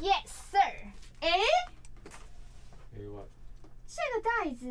[0.00, 0.60] Yes, sir。
[1.20, 1.28] 哎，
[3.86, 4.70] 这个袋子，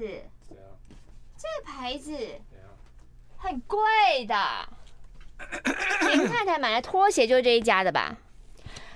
[1.37, 2.17] 这个牌子，
[3.37, 4.35] 很贵的。
[6.09, 8.17] 林太太买的拖鞋就是这一家的吧？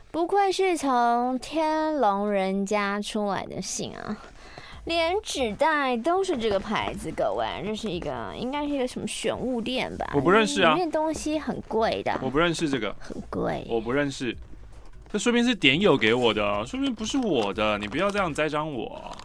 [0.10, 4.18] 不愧是从天龙人家出来的信啊，
[4.86, 7.12] 连纸袋都是这个牌子。
[7.12, 10.12] 各位，这是一个应该是一个什么选物店吧？
[10.14, 12.20] 我不认识啊，里面东西很贵的。
[12.22, 13.66] 我不认识这个，很贵。
[13.70, 14.36] 我不认识，
[15.12, 17.78] 这说明是点友给我的，说明不是我的。
[17.78, 19.16] 你不要这样栽赃我。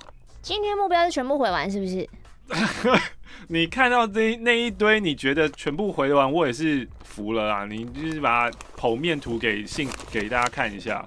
[0.42, 2.08] 今天目标是全部回完，是不是？
[3.48, 7.66] 你看到那那一堆，你觉得全部回完，我也是服了啦。
[7.66, 11.04] 你就是把剖面图给信给大家看一下，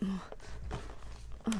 [0.00, 0.20] 嗯
[1.46, 1.52] 嗯，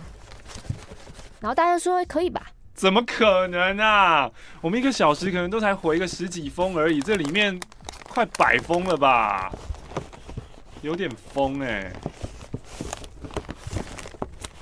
[1.41, 2.47] 然后大家说可以吧？
[2.75, 4.31] 怎么可能啊？
[4.61, 7.59] 我们一个小时可能都才回个十几封而已，这里面
[8.05, 9.51] 快百封了吧？
[10.83, 11.93] 有点疯哎、欸。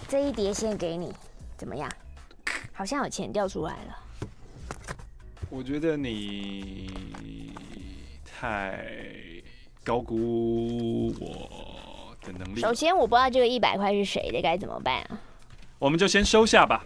[0.08, 1.12] 这一叠先给你，
[1.56, 1.90] 怎么样？
[2.72, 3.98] 好像有钱掉出来了。
[5.50, 6.90] 我觉得你
[8.24, 8.84] 太
[9.84, 12.60] 高估我的能力。
[12.60, 15.20] 首先，我不知道这个一百块是谁的，该怎么办啊？
[15.78, 16.82] 我们就先收下吧。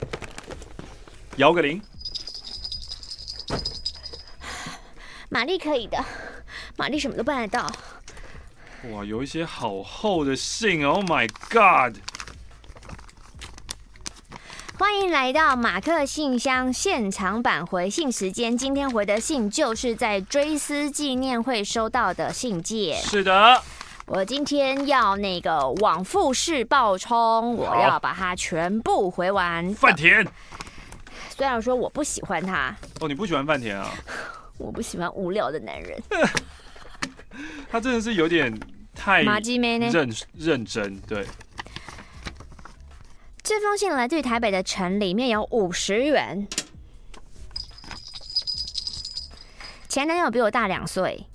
[1.37, 1.81] 摇个铃。
[5.31, 6.05] 玛丽可以的，
[6.77, 7.71] 玛丽什么都办得到。
[8.91, 11.97] 哇，有一些好厚的信，Oh my God！
[14.79, 18.55] 欢迎来到马克信箱现场版回信时间。
[18.59, 23.01] 今天回的信就是在追思纪念会收到的信件。
[23.01, 23.63] 是的，
[24.07, 29.73] 我今天要那个往复式爆冲，我要把它全部回完。
[29.75, 30.27] 饭田，
[31.31, 32.77] 虽然说我不喜欢他。
[33.01, 33.91] 哦，你不喜欢饭田啊？
[34.59, 36.03] 我不喜欢无聊的男人。
[37.71, 38.53] 他真的是有点
[38.95, 41.27] 太认认真，对。
[43.43, 46.47] 这封信来自于台北的城，里面有五十元。
[49.89, 51.27] 前男友比我大两岁。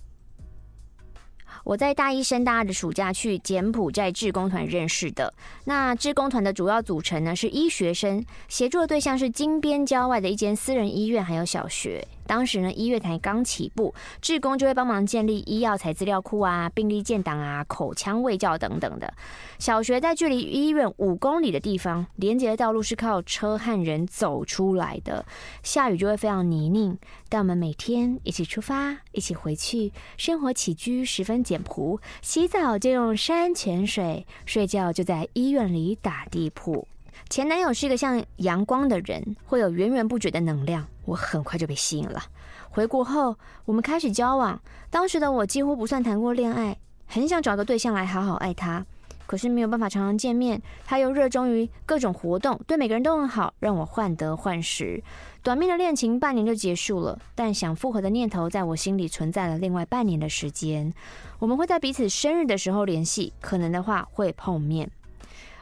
[1.67, 5.33] 我在大一升大二的暑假去柬埔寨志工团认识的。
[5.65, 12.07] 那志工团的主要组成呢是医学生，协助的对象是金边郊外的一间私人医院，还有小学。
[12.27, 19.11] 当时呢，医院才刚起步，志工就会帮忙建立医药材资料库啊、病历建档啊、口腔卫教等等的。
[19.57, 25.25] 小学在距离医院五公里的地方，连接的道路是靠车和人走出来的，
[25.63, 26.97] 下雨就会非常泥泞。
[27.29, 36.87] 但我们每天一起出发，一起回去，生活起居十分简朴，洗澡就用山泉水，睡觉就在医院里打地铺。
[37.29, 40.87] 前男友是一个像阳光的人，会有源源不绝的能量。
[41.07, 42.21] 我很快就被吸引了。
[42.69, 43.35] 回国后，
[43.65, 44.59] 我们开始交往。
[44.91, 48.85] 当时的我几乎不算谈过恋爱，很想找个对象来好好爱他。
[49.25, 55.03] 可是没有办法常常见面，他又热衷于各种活动，对每个人都很好，让我患得患失。
[55.43, 60.93] 短命的恋情半年就结束了，但想复合的念头在我心里存在了另外半年的时间。
[61.39, 64.89] 我们会在彼此生日的时候联系，可能的话会碰面。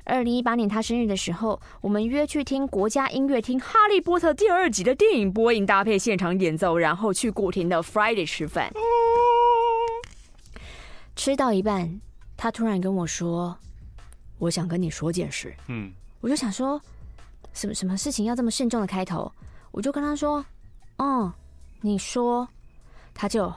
[0.06, 8.72] 二零一八年他生日的时候，我们约去听国家音乐厅《哈利波特》第二集的电影播映，搭配现场演奏，然后去古亭的 Friday 吃饭。
[11.16, 12.00] 吃到一半，
[12.38, 13.58] 他突然跟我说
[14.38, 16.80] ：“我想跟你说件事。”嗯，我就想说，
[17.54, 19.32] 什么什么事情要这么慎重的开头？
[19.72, 20.46] 我就跟他说
[20.98, 21.34] ：“哦，
[21.82, 22.48] 你说。”
[23.18, 23.52] 他就，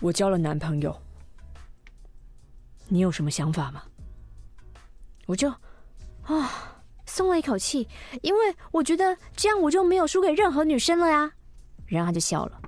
[0.00, 1.00] 我交了男朋友。
[2.92, 3.82] 你有什么想法吗？
[5.24, 5.48] 我就
[6.24, 7.88] 啊松了一口气，
[8.20, 11.32] 因为我觉得这样我就没有输给任何女生了呀。
[11.86, 12.60] 然后他就笑了。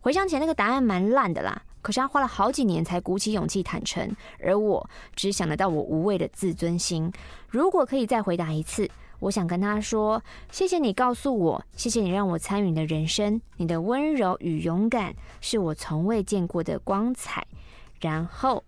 [0.00, 7.12] 回想起来，那个答案蛮烂的啦，可是他花了好几年才鼓起勇气坦诚，而我只想得到我无畏的自尊心。
[7.48, 8.90] 如果可以再回答一次，
[9.20, 10.20] 我想跟他说：
[10.50, 17.46] 谢谢你告诉我，谢谢你让我参与你的人生，你的温柔与勇敢是我从未见过的光彩。
[18.00, 18.64] 然后。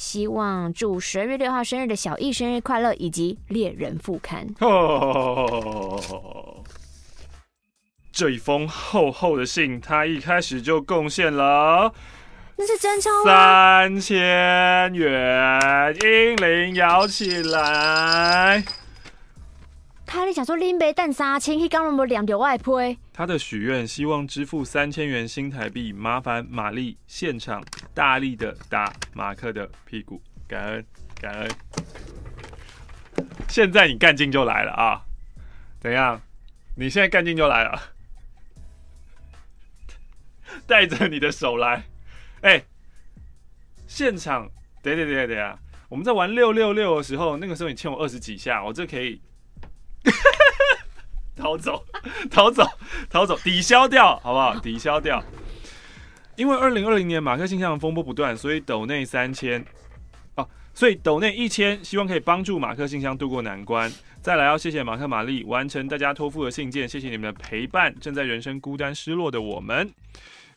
[0.00, 4.46] 希望祝十二月六号生日的小易生日快乐，以及猎人副刊。
[4.60, 6.64] 哦，
[8.10, 11.92] 这一封厚厚的信，他一开始就贡献了，
[12.56, 18.64] 那是真钞三千元，英灵摇起来。
[20.12, 22.98] 他里想说林北蛋三千，去刚刚我两条外配。
[23.12, 27.62] 他的许愿希望支付三千元新台币，麻烦玛丽现场
[27.94, 30.84] 大力的打马克的屁股，感恩
[31.20, 31.50] 感恩。
[33.48, 35.00] 现在你干劲就来了啊！
[35.78, 36.20] 怎样？
[36.74, 37.80] 你现在干劲就来了。
[40.66, 41.84] 带着你的手来。
[42.40, 42.64] 哎、欸，
[43.86, 44.50] 现场，
[44.82, 45.56] 等等等等啊！
[45.88, 49.22] 我们在玩六六六的时候，那个时候你欠我二十几下，我这可以
[51.36, 51.84] 逃走，
[52.30, 52.66] 逃走，
[53.08, 54.58] 逃走，抵消掉，好不好？
[54.58, 55.22] 抵消掉。
[56.36, 59.64] 因为二零二零年马克信箱的风波不断，所以抖内三千。
[60.72, 63.92] 所以抖内一千，希望可以帮助马克信箱渡过难关。
[64.22, 67.92] 再来要谢谢马克玛丽完成大家托付的信件，谢谢你们的陪伴。
[68.00, 69.92] 正在人生孤单失落的我们，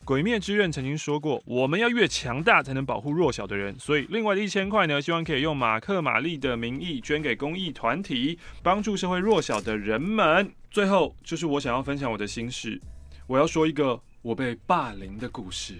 [0.05, 3.73] 鬼灭之刃曾经说过，我们要越强大才能保护弱小的人。
[3.79, 10.51] 所以另外的一千块呢，希望可以用马克玛丽的名义捐给公益团体，帮助社会弱小的人们。
[10.69, 12.81] 最后就是我想要分享我的心事，
[13.27, 15.75] 我要说一个我被霸凌的故事。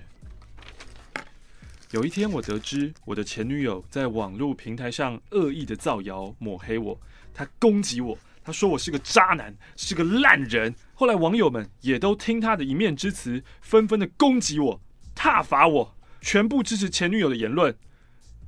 [1.91, 6.97] 有一天，我得知我的前女友在网络平台上恶意的造谣抹黑我，
[7.33, 10.75] 她攻击我，他说我是个渣男，是个烂人。
[10.94, 14.81] 后来网友们也都听他的一面之词，纷纷的攻击我、
[15.16, 17.75] 挞伐我，全部支持前女友的言论。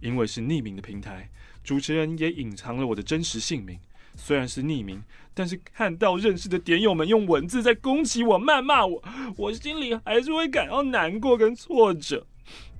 [0.02, 1.30] 因为是匿名的平台，
[1.64, 3.80] 主持人也隐藏了我的真实姓名。
[4.18, 5.02] 虽然是匿名，
[5.34, 9.04] 但是看到认识的点友们用文字在攻击我、谩骂我，
[9.38, 12.28] 我心里还是会感到难过跟挫折。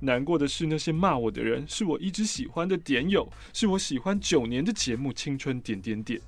[0.00, 6.20] 难过的是，那些骂我的人是我一直喜欢的点友，是我喜欢九年的节目《青春点点点》。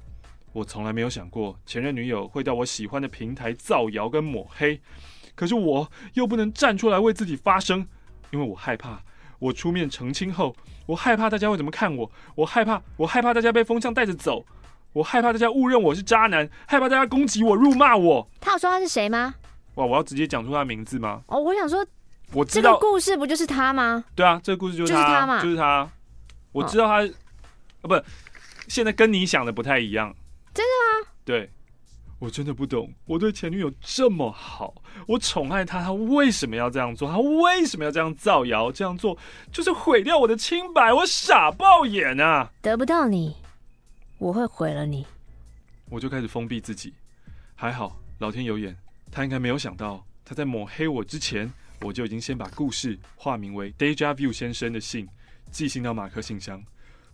[0.52, 4.80] 我从来没有想过前任女友会到我喜欢的平台造谣跟抹黑，
[5.34, 7.86] 可是我又不能站出来为自己发声，
[8.30, 9.00] 因为我害怕
[9.38, 10.56] 我出面澄清后，
[10.86, 14.44] 我害怕大家会怎么看我，我害怕我害怕大家被风向带着走，
[14.92, 18.28] 我害怕大家误认我是渣男，害怕大家攻击我、辱骂我。
[18.40, 19.34] 他有说他是谁吗？
[19.74, 21.22] 哇，我要直接讲出他的名字吗？
[21.26, 21.86] 哦，我想说。
[22.34, 24.04] 我知道这个故事不就是他吗？
[24.14, 25.90] 对啊，这个故事就是他，就是他嘛，就是他。
[26.52, 27.10] 我知道他，哦、
[27.80, 28.02] 啊，不，
[28.68, 30.14] 现在跟你想的不太一样。
[30.58, 31.12] 真的吗？
[31.24, 31.52] 对，
[32.18, 32.92] 我真的不懂。
[33.04, 37.08] 我对前女友这么好，我宠爱她，她为什么要这样做？
[37.08, 38.72] 她为什么要这样造谣？
[38.72, 39.16] 这样做
[39.52, 40.92] 就是毁掉我的清白。
[40.92, 42.50] 我傻爆眼啊！
[42.60, 43.36] 得不到你，
[44.18, 45.06] 我会毁了你。
[45.88, 46.92] 我就开始封闭自己。
[47.54, 48.76] 还好，老天有眼，
[49.12, 51.48] 他应该没有想到，他在抹黑我之前。
[51.82, 55.08] 我就已经先把故事化名为 Deja Vu 先生的信
[55.52, 56.60] 寄信到马克信箱，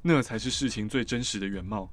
[0.00, 1.90] 那才是事情最真实的原貌。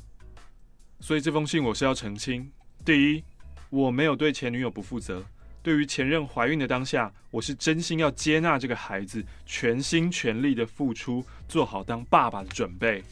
[1.02, 2.50] 所以这封信我是要澄清：
[2.86, 3.24] 第一，
[3.70, 5.22] 我没有对前女友不负责；
[5.62, 13.04] 对于前任怀孕的当下，我是真心要接纳这个孩子，全心全力的付出，做好当爸爸的准备。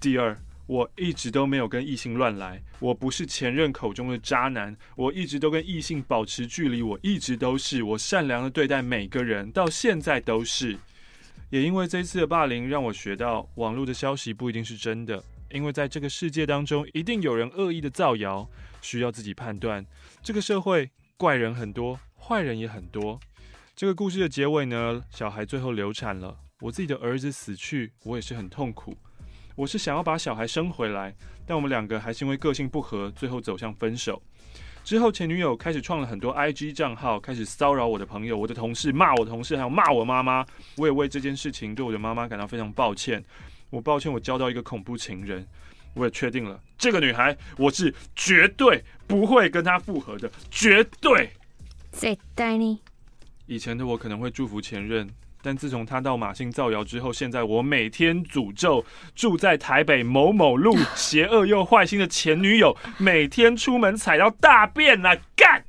[0.00, 0.36] 第二。
[0.68, 10.76] 我一直都没有跟异性乱来，我不是前任口中的渣男，我一直都跟异性保持距离，我一直都是，我善良的对待每个人，到现在都是。
[11.48, 18.48] 也因为这次的霸凌，让我学到网络的消息不一定是真的，因为在这个世界当中，一定有人恶意的造谣，
[18.80, 19.84] 需要自己判断。
[20.22, 23.18] 这个社会怪人很多，坏人也很多。
[23.74, 28.96] 这个故事的结尾呢，小孩最后流产了，我自己的儿子死去，我也是很痛苦。
[29.54, 31.14] 我是想要把小孩生回来，
[31.46, 34.22] 但我们两个还是因为个性不合，最后走向分手。
[34.84, 40.46] 之后，前女友开始创了很多 IG 账号，开始骚扰我的朋友、我的同事，骂我同事，还有骂我妈妈。
[40.76, 43.22] 我也为这件事情对我的妈妈感到非常抱歉。
[43.70, 45.46] 我抱歉，我交到一个恐怖情人。
[45.94, 51.30] 我也确定了，这个女孩我是绝对不会跟她复合的，绝对。
[51.92, 52.78] 绝対に。
[53.46, 55.08] 以前的我可能会祝福前任。
[55.40, 65.16] 但自从他到马信造谣之后，现在我每天诅咒住在台北某某路、邪恶又坏心的前女友，每天出门踩到大便啊！
[65.36, 65.64] 干！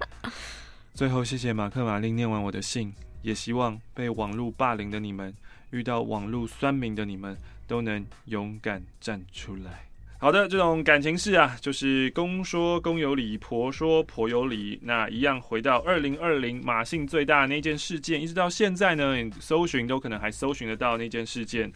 [0.96, 5.32] 最后，谢谢马克·玛丽念完我的信，也希望被网络霸凌的你们，
[5.74, 7.36] 遇到网络酸民的你们，
[7.68, 9.86] 都能勇敢站出来。
[10.20, 14.80] 好的，这种感情事啊，就是公说公有理，婆说婆有理。
[14.84, 21.70] 那一样回到二零二零马姓最大的那件事件，一直到现在呢，你搜寻都可能还搜寻得到那件事件，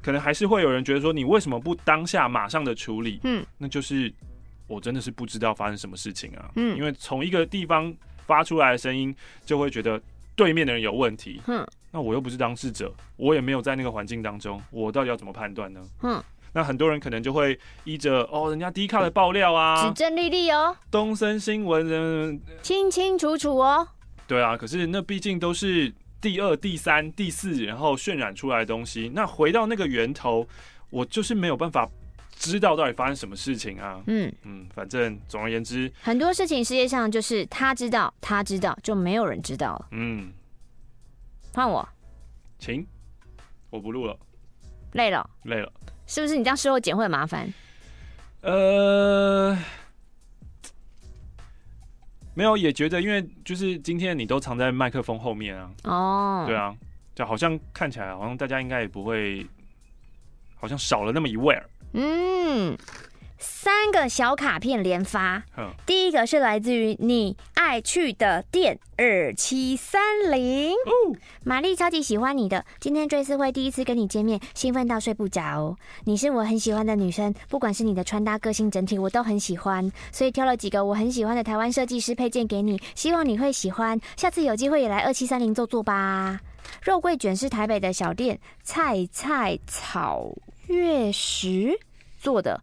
[0.00, 3.18] 可能还是会有人觉得说，你为什么不当下马上的处理？
[3.24, 4.12] 嗯，那就是
[4.68, 6.52] 我真的是不知道发生什么事情啊。
[6.54, 7.92] 嗯，因为从一个地方
[8.24, 9.12] 发出来的声音，
[9.44, 10.00] 就会觉得
[10.36, 11.40] 对面的人有问题。
[11.48, 15.80] 嗯，那我又不是当事者，我也没有在那个环境当中，我到底要怎么判断呢？
[16.02, 16.22] 嗯。
[16.52, 23.86] 那很多人可能就会依着哦，人家低卡的爆料啊，指证莉莉哦，东森新闻人清清楚楚哦。
[24.26, 29.12] 对啊，可是那毕竟都是第二、第三、第四，然后渲染出来的东西。
[29.14, 30.44] 那回到那个源头，
[30.90, 31.88] 我就是没有办法
[32.34, 34.02] 知道到底发生什么事情啊。
[34.08, 39.86] 嗯嗯，反正总而言之，很多事情世界上就是他知道，他知道，就没有人知道了。
[39.92, 40.32] 嗯，
[41.52, 41.86] 换我，
[42.58, 42.86] 请，
[43.70, 44.16] 我不录了，
[44.92, 45.72] 累了，累了。
[46.06, 47.52] 是不是你这样事后剪会很麻烦？
[48.42, 49.56] 呃，
[52.34, 55.70] 没有，也觉得，因为就是今天你都藏在麦克风后面啊。
[55.84, 56.74] 哦，对啊，
[57.14, 59.46] 就好像看起来好像大家应该也不会，
[60.54, 61.70] 好像少了那么一位儿。
[61.94, 62.78] 嗯。
[63.42, 65.42] 三个小卡片连发，
[65.86, 70.74] 第一个是来自于你爱去的店二七三零，
[71.42, 75.74] 玛丽超级喜欢你的，今天追思会第一次跟你见面，兴奋到睡不着。
[76.04, 83.98] 你是我很喜欢的女生，不管是你的穿搭、个性、整体，我都很喜欢，所以挑了几个我很喜欢的台湾设计师配件给你，希望你会喜欢。
[84.18, 86.38] 下次有机会也来二七三零坐坐吧。
[86.82, 90.30] 肉桂卷是台北的小店，菜菜草
[90.66, 91.78] 月食
[92.18, 92.62] 做的。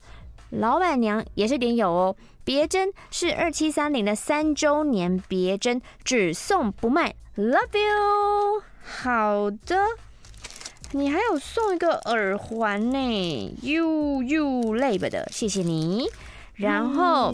[0.52, 8.64] 老板娘也是点友哦，别针是二七三零的三周年别针，只送不卖，Love you。
[8.82, 9.76] 好的，
[10.94, 14.46] 你还有送一个耳环呢，You You
[14.78, 16.08] Lab 的，谢谢你。
[16.56, 17.32] 然后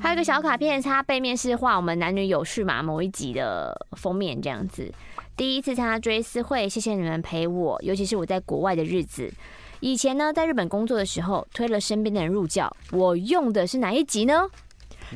[0.00, 4.90] 还有个小卡片，它背面是画我们男女有事嘛，某一集的封面这样子。
[5.36, 9.30] 第一次参加追思会，谢谢你们陪我，尤其是我在国外的日子。
[9.82, 12.72] 以前呢，在日本工作的时候，推了身边的人入教。
[12.92, 14.48] 我用的是哪一集呢？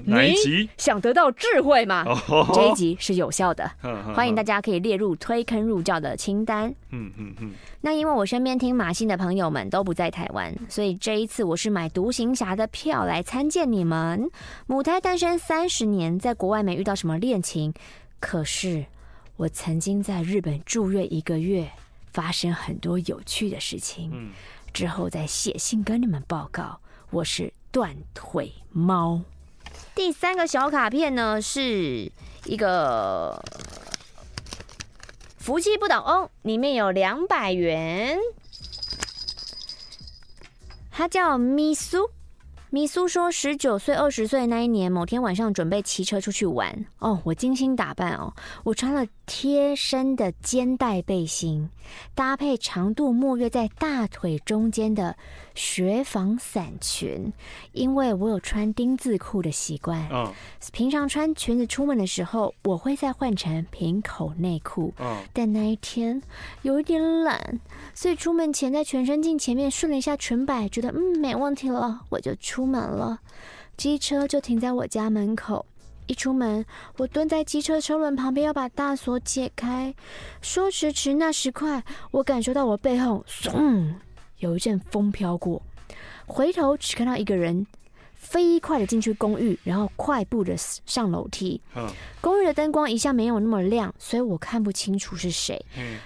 [0.06, 0.68] 哪一集？
[0.76, 2.04] 想得到智慧吗？
[2.28, 3.70] 哦、这一集是有效的，
[4.12, 6.68] 欢迎大家可以列入推坑入教的清单。
[6.90, 7.52] 嗯嗯嗯。
[7.80, 14.28] 那因为我身边听马信的朋友们都不在台湾，所以这一次我是买独行侠的票来参见你们。
[14.66, 17.72] 母胎单身三十年，在国外没遇到什么恋情，
[18.18, 18.84] 可是
[19.36, 21.70] 我曾经在日本住院一个月，
[22.12, 24.10] 发生很多有趣的事情。
[24.12, 24.32] 嗯。
[24.76, 26.78] 之后再写信跟你们报告，
[27.08, 29.22] 我是断腿猫。
[29.94, 32.12] 第三个小卡片呢，是
[32.44, 33.42] 一个
[35.38, 38.18] 福气不倒翁，里面有两百元。
[40.90, 42.10] 它叫咪苏。
[42.70, 51.70] 米苏说：“十九岁、二十岁那一年，某天晚上准备骑车出去玩哦，我精心打扮哦，我穿了贴身的肩带背心，
[52.14, 55.16] 搭配长度没约在大腿中间的
[55.54, 57.32] 雪纺伞裙，
[57.72, 60.04] 因为我有穿丁字裤的习惯。
[60.10, 60.30] 嗯，
[60.72, 64.92] 平常穿裙子出门的时候，我会再换成平口内裤。
[64.98, 66.20] 嗯，但那一天
[66.62, 67.60] 有一点懒，
[67.94, 73.20] 所以出门前在全身镜前面顺了一下裙摆，觉得嗯没问题了，我就出。”出门了，
[73.76, 75.66] 机车就停在我家门口。
[76.06, 76.64] 一出门，
[76.96, 79.94] 我蹲在机车车轮旁边，要把大锁解开。
[80.40, 83.92] 说时迟，那时快，我感受到我背后，嗖，
[84.38, 85.60] 有一阵风飘过。
[86.24, 87.66] 回头只看到一个人
[88.14, 91.60] 飞快的进去公寓，然后快步的上楼梯。
[92.22, 95.62] 公寓的灯光一下没有那么亮，所以我看不清楚是谁。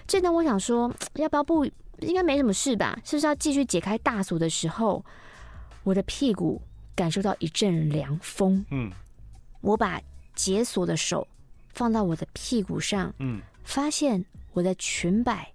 [0.09, 1.65] 正当我想说，要不要不，
[2.01, 2.99] 应该没什么事吧？
[3.05, 5.05] 是不是要继续解开大锁的时候？
[5.85, 6.61] 我的屁股
[6.95, 8.91] 感受到一阵凉风，嗯，
[9.61, 10.01] 我把
[10.35, 11.27] 解锁的手
[11.75, 15.53] 放到我的屁股上，嗯，发现我的裙摆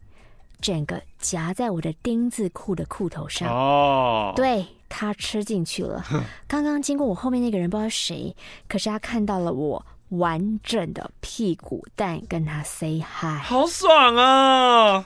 [0.60, 6.04] 整个夹在我的丁字裤的裤头上，哦，对，他吃进去了。
[6.48, 8.36] 刚刚经过我后面那个人不知道谁，
[8.68, 15.06] 可是他看到了我完整的屁股蛋，跟他 say hi，好爽啊！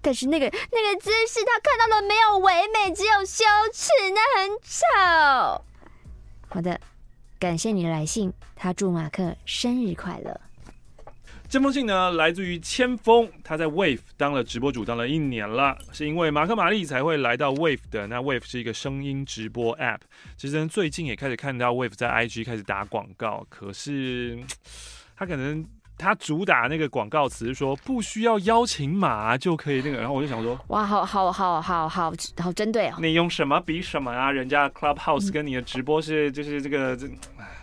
[0.00, 5.64] 但是那个那个姿势，他看到了没有唯美，只有羞耻，那很丑。
[6.48, 6.80] 好的，
[7.38, 10.40] 感谢你的来信，他祝马克生日快乐。
[11.48, 18.06] 这封信呢，来自于千峰，他在 Wave 当了直播主，当了一年了，是因为马克玛丽才会来到 Wave 的。
[18.06, 20.00] 那 Wave 是一个声音直播 App，
[20.36, 24.38] 其实最近也开始看到 Wave 在 IG 开始打广告，可是
[25.16, 25.66] 他可能。
[25.98, 32.94] 他主打那个广告词是说不需要邀请码就可以那个，然后我就想说，哇，好好好好好好针对哦！
[33.00, 34.30] 你用什么比什么啊？
[34.30, 37.06] 人家 Clubhouse 跟你的直播是就是这个这，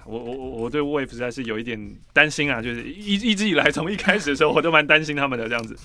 [0.05, 1.79] 我我我我对 Wave 实在是有一点
[2.11, 5.75] 担心啊，就是一一直以来从一开始的时候我都蛮担心他们的这样子。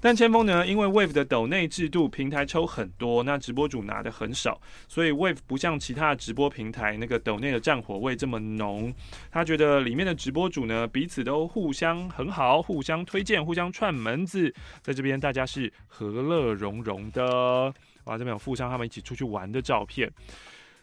[0.00, 8.92] 但千锋呢，因为 Wave 的抖内制度，平台抽很多，那直播主拿的很少，所以 Wave 不像其他的直播平台那个抖内的战火味这么浓。
[9.30, 17.72] 他觉得里面的直播主呢，彼此都互相很好，互相推荐，互相串门子，在这边大家是和乐融融的。
[18.04, 20.10] 哇，这边有富商他们一起出去玩的照片。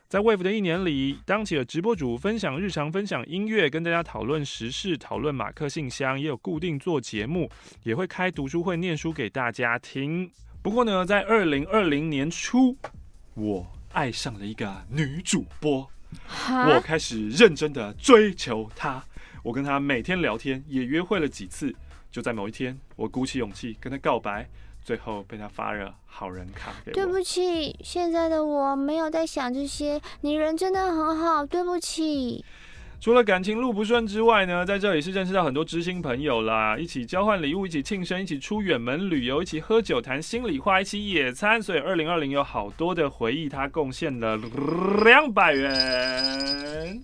[0.10, 7.50] 在 Wave 的一年里，当起了直播主，分享日常，分享音乐，跟大家讨论时事，讨论马克信箱，也有固定做节目，
[7.84, 10.32] 也会开读书会，念书给大家听。
[10.62, 12.78] 不过呢，在二零二零年初，
[13.34, 15.86] 我爱上了一个女主播，
[16.48, 19.04] 我开始认真的追求她，
[19.44, 21.76] 我跟她每天聊天，也约会了几次。
[22.10, 24.48] 就在某一天，我鼓起勇气跟她告白。
[24.88, 26.96] 最后被他发了好人卡给我。
[26.96, 30.00] 对不起，现在的我没有在想这些。
[30.22, 32.46] 你人真的很好，对不起。
[33.02, 41.62] 除了感情路不顺之外呢，在这里是认识到很多知心朋友啦，一起交换礼物，一起庆生，一起出远门旅游，一起喝酒谈心里话，一起野餐。
[41.62, 44.40] 所以二零二零有好多的回忆，他贡献了
[45.04, 47.04] 两百元。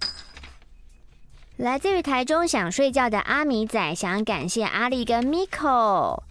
[1.57, 6.23] 来自于台中想睡觉的阿米仔，想感谢阿力跟 Miko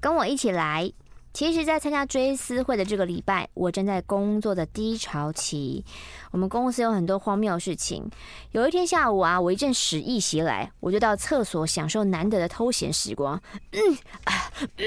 [0.00, 0.92] 跟我一起来。
[1.34, 5.84] 其实，在参加追思会的这个礼拜，我正在工作的低潮期。
[6.32, 8.10] 我们公司有很多荒谬的事情。
[8.52, 13.40] 有一天下午啊，我一阵屎意袭来，我就到厕所享受难得的偷闲时光。
[13.70, 13.78] 嗯
[14.24, 14.84] 啊，嗯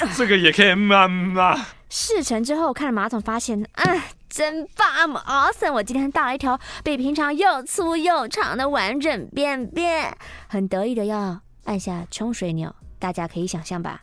[0.00, 1.60] 嗯，这个也可以慢慢。
[1.88, 3.84] 事成之后，看着马桶，发现，啊，
[4.28, 5.74] 真棒，awesome！
[5.74, 10.16] 我今天大了一条比平常又粗又长的完整便便，
[10.48, 14.02] 很得意的要按下冲水钮，大家可以想象吧？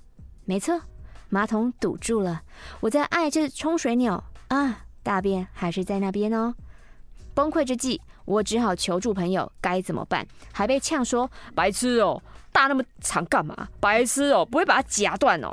[0.50, 0.82] 没错。
[1.30, 2.42] 马桶堵住了，
[2.80, 6.56] 我在按这冲水钮啊，大便还是在那边哦。
[7.36, 10.26] 崩溃之际，我只好求助朋友，该怎么办？
[10.52, 12.20] 还被呛说白痴哦，
[12.52, 13.68] 大那么长干嘛？
[13.80, 15.50] 白痴哦，不会把它夹断哦。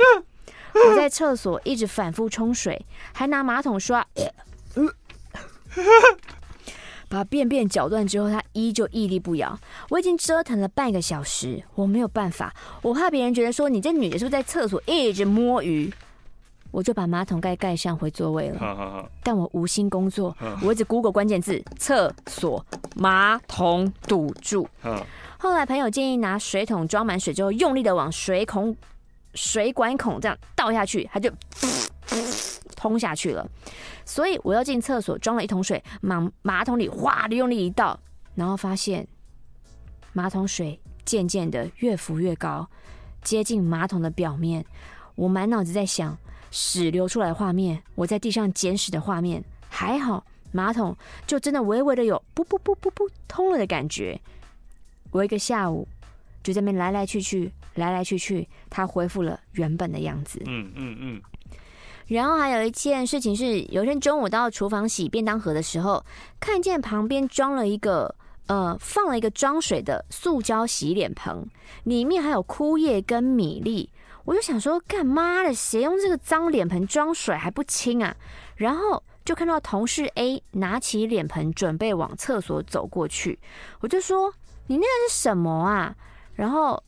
[0.88, 4.02] 我在厕所一直反复冲水，还拿马桶刷。
[7.16, 9.58] 把便便搅断之后，他依旧屹立不摇。
[9.88, 15.90] 我已经折腾了半个小时，我没有办法，我怕别人觉得说，你这女的是不是在厕所一直摸鱼？
[16.72, 18.58] 我就把马桶盖盖上，回座位了。
[18.58, 22.62] 好好好，但我无心工作，我一直 Google 关键字：厕所
[22.94, 24.68] 马桶堵住。
[25.38, 28.76] 后来朋友建议拿水桶装满水之后，用力的往水孔、
[29.32, 31.30] 水管孔这样倒下去，它就
[32.76, 33.48] 通下去了。
[34.06, 37.98] 所以我要进厕所，装了一桶水，往马桶里哗的用力一倒，
[38.36, 39.06] 然后发现
[40.12, 42.66] 马桶水渐渐的越浮越高，
[43.22, 44.64] 接近马桶的表面。
[45.16, 46.16] 我满脑子在想
[46.50, 49.42] 屎流出来的画面，我在地上捡屎的画面。
[49.68, 50.96] 还好马桶
[51.26, 54.18] 就真的微微的有噗噗噗噗噗通了的感觉。
[55.10, 55.86] 我一个下午
[56.42, 60.40] 就在那边来来去去，来来去去，它恢复了原本的样子。
[60.46, 61.22] 嗯嗯嗯。
[62.06, 66.04] 然后还有一件事情是，有一天中午到厨房洗便当盒的时候，
[66.38, 68.14] 看见旁边装了一个
[68.46, 71.44] 呃，放了一个装水的塑胶洗脸盆，
[71.82, 73.90] 里面还有枯叶跟米粒。
[74.24, 78.14] 我就想说，干妈的，谁用这个脏脸盆装水还不清啊？
[78.54, 83.36] 然后就看到同事 A 拿起脸盆准备往厕所走过去，
[83.80, 84.32] 我就说
[84.68, 85.92] ：“你那个是什么啊？”
[86.34, 86.80] 然后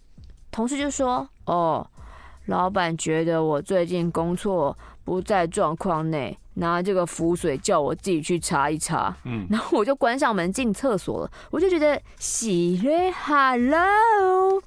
[0.53, 1.85] 同事就说：“哦，
[2.47, 11.31] 老板觉得我最近工作。”不在状况内，拿这个浮水叫我自己去查一查，嗯， 然后我就关上门进厕所了。
[11.51, 14.63] 我就觉得喜嘞，Hello！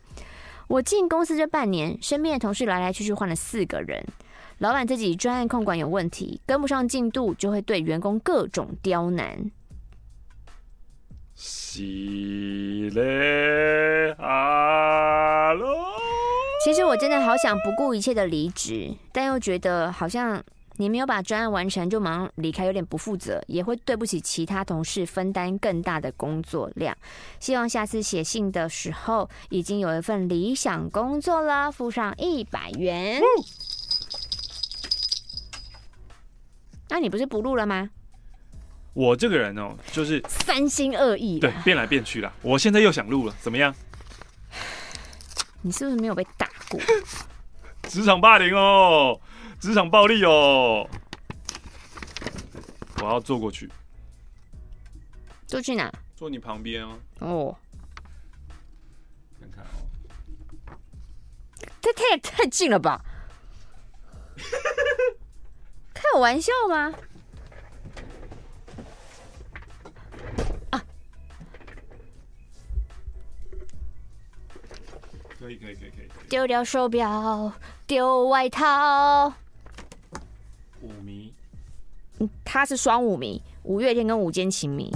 [0.68, 4.04] 我进公司这半年，身边的同事来来去去换了四个人，
[4.58, 9.52] 老板自己专案控管有问题，跟不上进度，就会对员工各种刁难。
[11.36, 15.68] 喜嘞，Hello！
[16.64, 20.44] 其实我真的好想不顾一切的离职，但又觉得好像
[20.76, 26.94] 你没有把专案完成就马上离开，有点不负责，也会对不起其他同事分担更大的工作量。
[27.40, 33.22] 希望下次写信的时候已经有一份理想工作了，付上一百元。
[36.90, 37.90] 那、你不是不录了吗？
[38.94, 42.34] 我这个人哦，就是三心二意，对，变来变去了。
[42.42, 43.74] 我现在又想录了，怎么样？
[45.62, 46.80] 你是不是没有被打过？
[47.90, 49.20] 职场霸凌哦，
[49.60, 50.88] 职场暴力哦，
[53.02, 53.70] 我要坐过去。
[55.48, 55.92] 坐去哪？
[56.16, 56.98] 坐你旁边哦。
[57.20, 57.56] 哦。
[59.40, 60.78] 看看哦。
[61.82, 63.04] 这太太近了吧？
[65.94, 66.94] 开我玩笑吗？
[75.42, 76.30] 可以可以可以可以。
[76.30, 77.52] 丢掉手表，
[77.88, 79.34] 丢外套。
[80.82, 81.34] 五迷，
[82.20, 84.94] 嗯，他是双五迷，五月天跟五间情迷。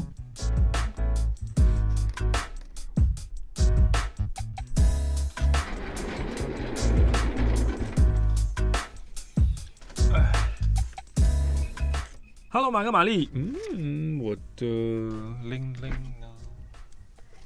[10.13, 10.31] 哎
[12.49, 14.63] ，Hello，马哥玛丽，嗯，我的
[15.49, 15.91] 铃铃。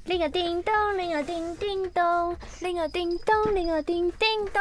[0.06, 4.60] 铃个叮咚，铃个叮叮咚，铃个叮咚，铃个叮叮咚。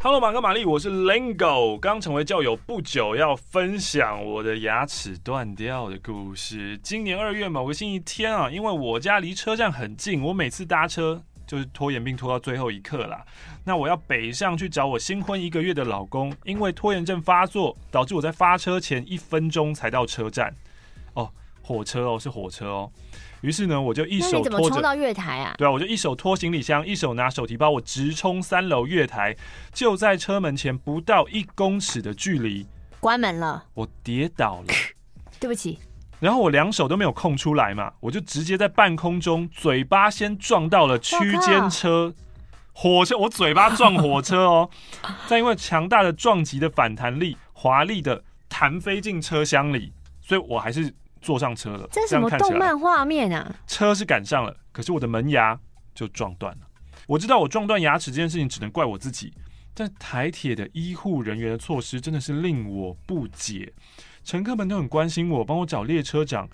[0.00, 6.78] Hello，马哥玛丽，我是 Lingo，刚成为教友不久，要分享我的牙齿断掉的故事。
[6.82, 13.24] 今年二月某个星期天啊，因为我家离车站很近，我每次搭车就是拖延病拖到最后一刻啦。
[13.64, 20.54] 那我要北上去找我新婚一个月的老公，因为拖延症发作，导致我在发车前一分钟才到车站。
[21.14, 21.32] 哦
[21.64, 22.92] 火车哦，是火车哦。
[23.40, 25.54] 于是呢，我就一手拖着，你怎么冲到月台啊？
[25.58, 29.36] 对啊，我就一手拖行李箱，一手拿手提包，我直冲三楼月台，
[29.72, 32.66] 就在车门前不到一公尺的距离，
[33.00, 34.74] 关门了，我跌倒了，
[35.40, 35.78] 对不起。
[36.20, 42.14] 然后我两手都没有空出来嘛，我就直接在半空中，嘴巴先撞到了区间车，
[42.72, 44.70] 火车，我嘴巴撞火车哦，
[45.28, 50.94] 再因为强大的撞击的反弹力，华丽的弹飞进车厢里，所以我还是。
[51.24, 53.56] 坐上车了，这是什么动漫画面啊？
[53.66, 55.58] 车是赶上了，可是我的门牙
[55.94, 56.66] 就撞断了。
[57.06, 59.32] 我知道我撞断牙齿这件事情只能怪我自己，
[59.72, 63.72] 但台铁的医护人员的措施真的是令我不解。
[64.22, 66.48] 乘客们都很关心我，帮我找列车长。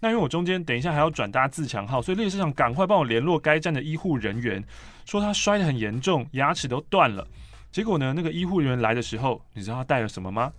[0.00, 4.62] 那因为我中间等一下还要转搭自强号，所以列车长赶快帮我联络该站的医护人员，
[5.04, 7.26] 说他摔得很严重，牙齿都断了。
[7.70, 10.52] 结果呢，那个医护人员来的时候，你知道他带了什么吗？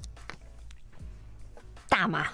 [1.88, 2.26] 大麻。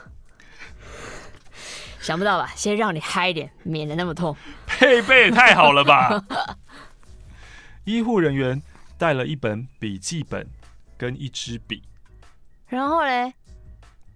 [2.01, 2.51] 想不到吧？
[2.55, 4.35] 先让你嗨一点，免得那么痛。
[4.65, 6.21] 配备也太好了吧！
[7.85, 8.61] 医护人员
[8.97, 10.45] 带了一本笔记本
[10.97, 11.83] 跟一支笔，
[12.67, 13.33] 然后嘞，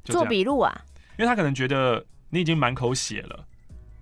[0.04, 0.82] 做笔录啊。
[1.17, 3.45] 因为他可能觉得你已经满口血了，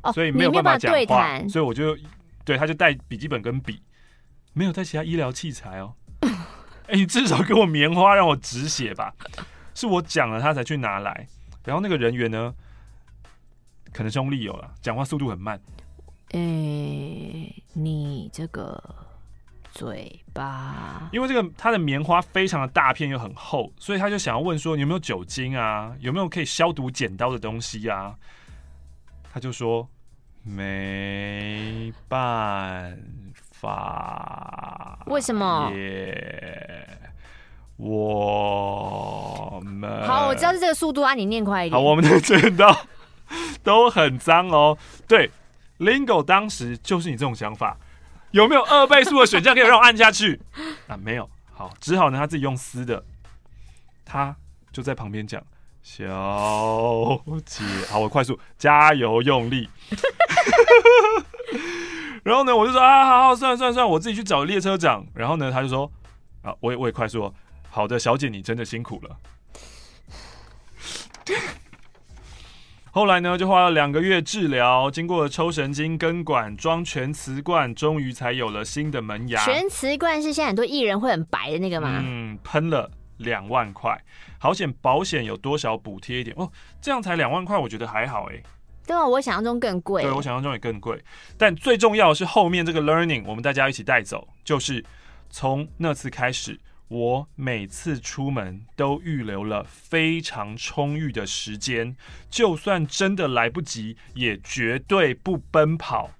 [0.02, 1.98] 哦，所以没有办法讲话，所以我就
[2.46, 3.82] 对他就带笔记本跟笔，
[4.54, 5.93] 没有带其他医疗器材哦。
[6.88, 9.13] 哎、欸，你至少给我棉花让我止血吧？
[9.76, 11.28] 是我讲了他才去拿来，
[11.65, 12.54] 然后那个人员呢？
[13.93, 15.58] 可能中立有了，讲话速度很慢。
[16.32, 18.84] 诶、欸，你这个
[19.71, 25.95] 嘴巴，因为这个它的棉花非常的大片又很厚，所以他就想要问说，你有没有酒精啊？
[25.99, 28.15] 有没有可以消毒剪刀的东西啊？
[29.32, 29.88] 他就说
[30.41, 32.97] 没办
[33.51, 35.03] 法。
[35.06, 35.71] 为什么？
[37.77, 41.79] 我们好，我知道是这个速度啊，你念快一点。
[41.79, 42.75] 好，我们的剪刀。
[43.63, 44.78] 都很脏哦。
[45.08, 45.32] 对
[45.80, 47.78] ，Lingo 当时就是你这种想法，
[48.32, 50.41] 有没有二倍速的选项可以让我按下去？
[50.88, 51.30] 啊，没有。
[51.52, 53.04] 好，只好呢他自己用撕的。
[54.06, 54.36] 他
[54.71, 55.41] 就在旁边讲
[55.82, 56.04] ：“小
[57.45, 59.69] 姐，好，我快速加油用力。
[62.23, 65.91] ”然后呢，我就说：“啊，好好，算了算了算了，我自己去找列车长。”然后呢，他就说
[66.43, 67.34] ：“啊，我也我也快速。
[67.69, 69.17] 好的，小姐，你真的辛苦了。”
[72.95, 79.43] 后来呢，就花了两个月治疗，经过了抽神经、根管、装全瓷冠，终于才有了新的门牙。
[79.43, 81.99] 全瓷冠是现在很多艺人会很白的那个吗？
[82.06, 83.99] 嗯，喷了两万块，
[84.38, 86.47] 好险保险有多少补贴一点哦，
[86.79, 88.39] 这样才两万块，我觉得还好哎。
[88.86, 90.03] 对啊，我想象中更贵。
[90.03, 91.03] 对，我想象中也更贵。
[91.36, 94.86] 但最重要的是后面这个 learning，我们大家一起带走，就是
[95.32, 96.60] 从那次开始。
[96.93, 101.97] 我每次出门都预留了非常充裕的时间，
[102.29, 106.12] 就算真的来不及，也绝对不奔跑。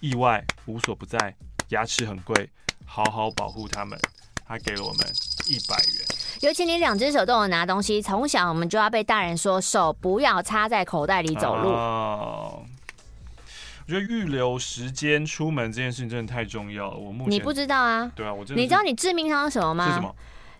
[0.00, 1.36] 意外无所不在，
[1.68, 2.50] 牙齿很贵，
[2.84, 3.96] 好好保护它们。
[4.44, 5.06] 他给了我们
[5.46, 6.06] 一百元。
[6.40, 11.68] 尤其你两只手都有拿东西，从小我们就要被大人说手不要插在口袋里走路。
[11.68, 12.66] 哦
[13.86, 16.96] 我觉得预留时间出门这件事情真的太重要了。
[16.96, 18.10] 我目前你不知道啊？
[18.16, 18.60] 对啊，我真的。
[18.60, 19.86] 你知道你致命伤是什么吗？
[19.86, 20.12] 是什么？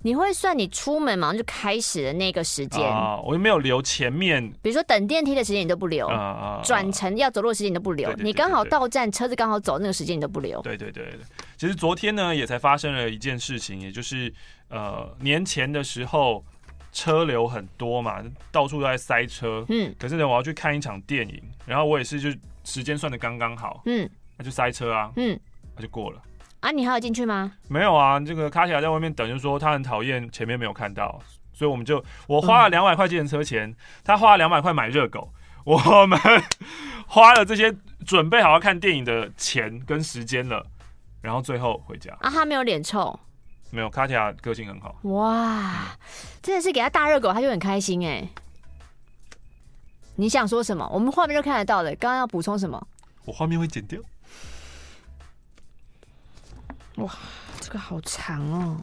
[0.03, 3.21] 你会算你出门马上就开始的那个时间啊？
[3.21, 10.63] 我又没有留前面，比如说等电梯的时间你都不留啊，转乘要走路的时间你都不留，你刚好到站车子刚好走那个时间你都不留。
[10.63, 11.19] 对对对对，
[11.57, 14.33] 其实昨天呢也才发生了一件事情，也就是
[14.69, 16.45] 呃年前的时候
[16.93, 19.65] 车流很多嘛，到处都在塞车。
[19.69, 22.31] 嗯，可是呢我要去看一场电影，然后我也是就。
[22.67, 25.39] 时间算的刚刚好，嗯，那就塞车啊，嗯，
[25.77, 26.21] 那就过了
[26.61, 26.71] 啊。
[26.71, 27.53] 你还有进去吗？
[27.69, 31.19] 没有啊，这个卡提亚在外面等，就说他很讨厌前面没有看到，
[31.53, 35.33] 所以我们就我花了两百块计程车钱，嗯、他花了两百块买热狗，
[35.65, 36.19] 我们
[37.07, 37.73] 花了这些
[38.05, 40.67] 准备好要看电影的钱跟时间了，
[41.23, 42.29] 然后最后回家啊。
[42.29, 43.19] 他没有脸臭，
[43.71, 45.97] 没有，卡提亚个性很好，哇，
[46.43, 48.29] 真的是给他大热狗，他就很开心哎、欸。
[50.17, 50.89] 你想说什么？
[50.93, 51.91] 我们画面就看得到的。
[51.97, 52.87] 刚刚要补充什么？
[53.25, 54.01] 我画面会剪掉。
[56.97, 57.13] 哇，
[57.61, 58.81] 这个好长哦！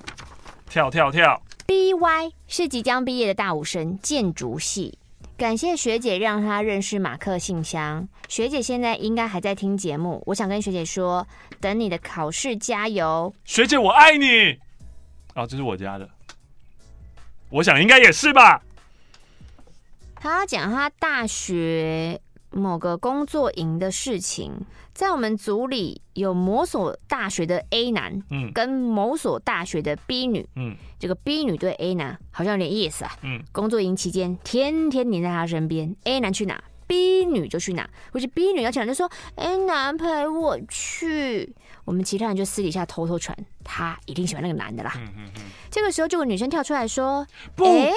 [0.70, 5.00] 跳跳跳！BY 是即将毕业的大五生，建筑系。
[5.36, 8.08] 感谢学姐让他认识马克信箱。
[8.30, 10.22] 学姐现在应该还在听节目。
[10.28, 11.28] 我想跟学姐说，
[11.60, 13.34] 等你的考试加油。
[13.44, 14.60] 学姐，我爱你。
[15.34, 16.08] 哦，这是我家的。
[17.50, 18.62] 我想应该也是吧。
[20.24, 22.18] 他讲他大学
[22.50, 24.54] 某个工作营的事情，
[24.94, 44.94] 在我们组里有某所大学的 A 男，嗯，跟某所大学的 B 女，嗯，这个 B 女对 A 男好像有点意思啊，嗯，工作营期间天天黏在他身边，A 男去哪？B 女就去哪，或是 B 女要请人就说 A 男陪我去，我们其他人就私底下偷偷传，他一定喜欢那个男的啦。
[44.96, 45.42] 嗯嗯嗯。
[45.70, 47.92] 这个时候就有女生跳出来说：“不，欸、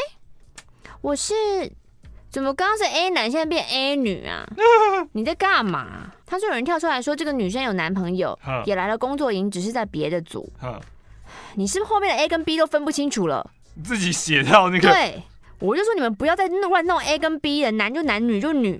[1.02, 1.32] 我是
[2.36, 4.46] 怎么刚刚是 A 男，现在变 A 女啊？
[5.12, 10.52] 你在干嘛？”他说有人跳出来说这个女生有男朋友，也来了工作营，只是在别的组。
[11.54, 13.50] 你是不是后面的 A 跟 B 都分不清楚了？
[13.82, 14.86] 自己写到那个。
[14.86, 15.22] 对。
[15.60, 18.78] 我就说你们不要再乱弄 A 跟 B 的，男就男，女就女，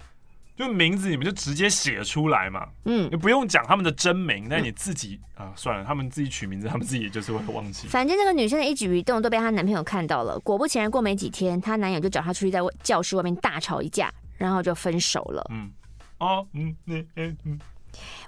[0.57, 7.87] 就名字你们就直接写出来嘛，嗯，你不用讲他们的真名，但你自己、嗯、啊，算了，他们自己取名字，他们自己也就是会忘记。
[7.89, 15.47] 反正这个女生的一举一动都被她男朋友看到了，果不其然，过没几天，她男友就找她出去在教室外面大吵一架，然后就分手了。
[15.51, 15.71] 嗯，
[16.19, 17.59] 哦，嗯，嗯，嗯，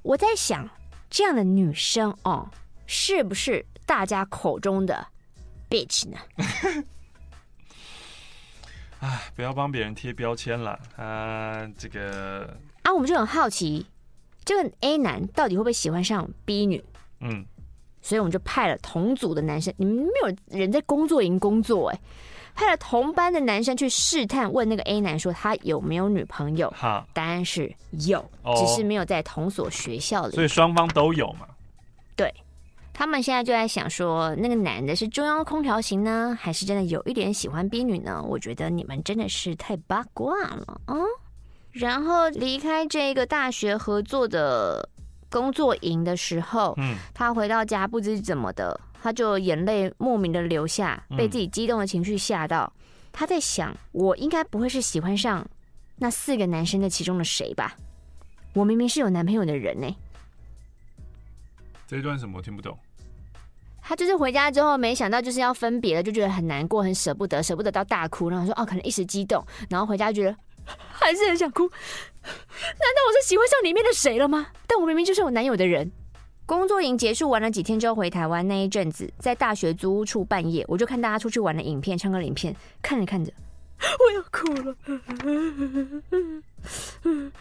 [0.03, 0.69] 我在想，
[1.09, 2.47] 这样的女生哦，
[2.87, 5.07] 是不是大家口中的
[5.71, 6.19] bitch 呢？
[9.01, 10.79] 哎，不要帮别人贴标签了。
[10.97, 13.87] 啊，这个啊，我们就很好奇，
[14.45, 16.85] 这个 A 男到底会不会喜欢上 B 女？
[17.21, 17.45] 嗯，
[18.03, 22.01] 所以我们就派了同组的男生，你们没有人在工作营工作哎，
[22.55, 26.69] 派了同班的男生去试探，问那个 A 男说他有没有女朋友？
[26.71, 31.47] 哈，答案是有，只是没有在同所学校里，所以双方都有嘛。
[32.17, 32.35] 对。
[32.99, 38.21] 他们现在就在想说，那个男的是中央空调型呢，还是真的有一点喜欢 B 女呢？
[38.21, 40.97] 我觉得你们真的是太八卦了啊！
[41.71, 44.89] 然后离开这个大学合作的
[45.31, 52.73] 工作营的时候，嗯，他回到家不知怎么的，他就眼泪莫名的流下，被自己激动的情绪吓到。
[53.13, 55.49] 他在想，我应该不会是喜欢上
[55.99, 57.77] 那四个男生的其中的谁吧？
[58.55, 59.87] 我明明是有男朋友的人呢。
[61.87, 62.77] 这一段什么我听不懂？
[63.89, 68.29] 他就是回家之后，没想到就是要分别了，就觉得很难过，很舍不得，舍不得到大哭。
[68.29, 70.37] 然后说：“哦，可能一时激动。”然后回家觉得
[70.93, 71.63] 还是很想哭。
[71.63, 71.71] 难
[72.23, 74.49] 道我是喜欢上里面的谁了吗？
[74.67, 75.91] 但我明明就是我男友的人。
[76.45, 83.33] 工作营结束玩了几天之后回台湾那一阵子，在大学租屋处半夜，我就看大家出去玩的影片、唱歌影片，看着看着，
[83.81, 84.77] 我要哭了。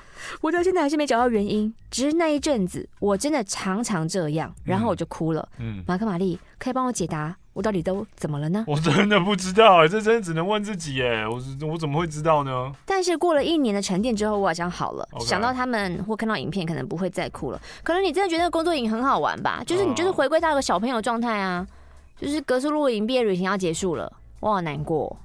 [0.41, 5.47] 我到现在还是没找到原因，只是那一阵子我真的常常这样，然后我就哭了。
[5.57, 8.63] 嗯，马克玛丽可以帮我解答我到底都怎么了呢？
[8.67, 12.71] 我真的不知道哎，这真的只能问自己哎，我我怎么会知道呢？
[12.85, 17.61] 但是过了一年的沉淀之后，我好像好了.想到他们或看到影片，可能不会再哭了。
[17.83, 19.63] 可能你真的觉得工作营很好玩吧？
[19.65, 21.65] 就是你就是回归到一个小朋友状态啊，
[22.19, 25.17] 就是格苏露营毕业旅行要结束了，我好难过，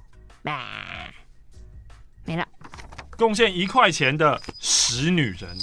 [2.25, 2.47] 没了。
[3.23, 5.57] 贡献一块钱的屎女人。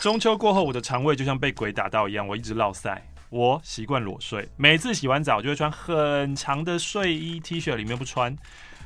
[0.00, 3.06] 中秋过后，我的肠胃就像被鬼打到一样，我一直落赛。
[3.28, 8.36] 我习惯裸睡，每次洗完澡就会穿很长的睡衣 T 恤，里面不穿。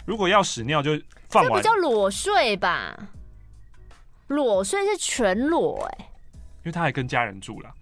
[0.05, 1.01] 如果要屎尿就
[1.31, 1.63] 放完。
[1.63, 2.95] 这不叫裸睡吧？
[4.27, 6.05] 裸睡是全裸哎、欸。
[6.05, 7.75] 因为他还跟家人住了。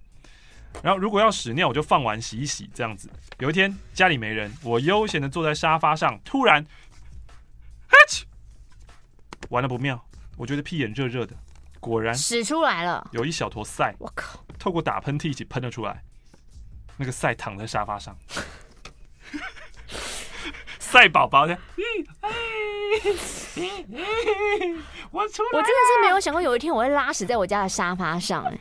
[0.81, 3.11] 然后如果要屎尿，我就放完洗一洗这样子。
[3.41, 6.65] 有一天家里没人，我悠闲的坐在沙发上，突然，
[9.53, 10.03] 完了不妙，
[10.39, 11.37] 我觉得屁眼热热的，
[11.79, 16.03] 果然屎出来了，有一小坨塞，我靠，透过打喷嚏一起喷了出来，
[16.97, 18.17] 那个赛躺在沙发上，
[20.81, 21.59] 赛宝宝的，
[25.11, 28.59] 我出来，我真的是没有想过有一天我会拉屎在我家的沙发上，哎，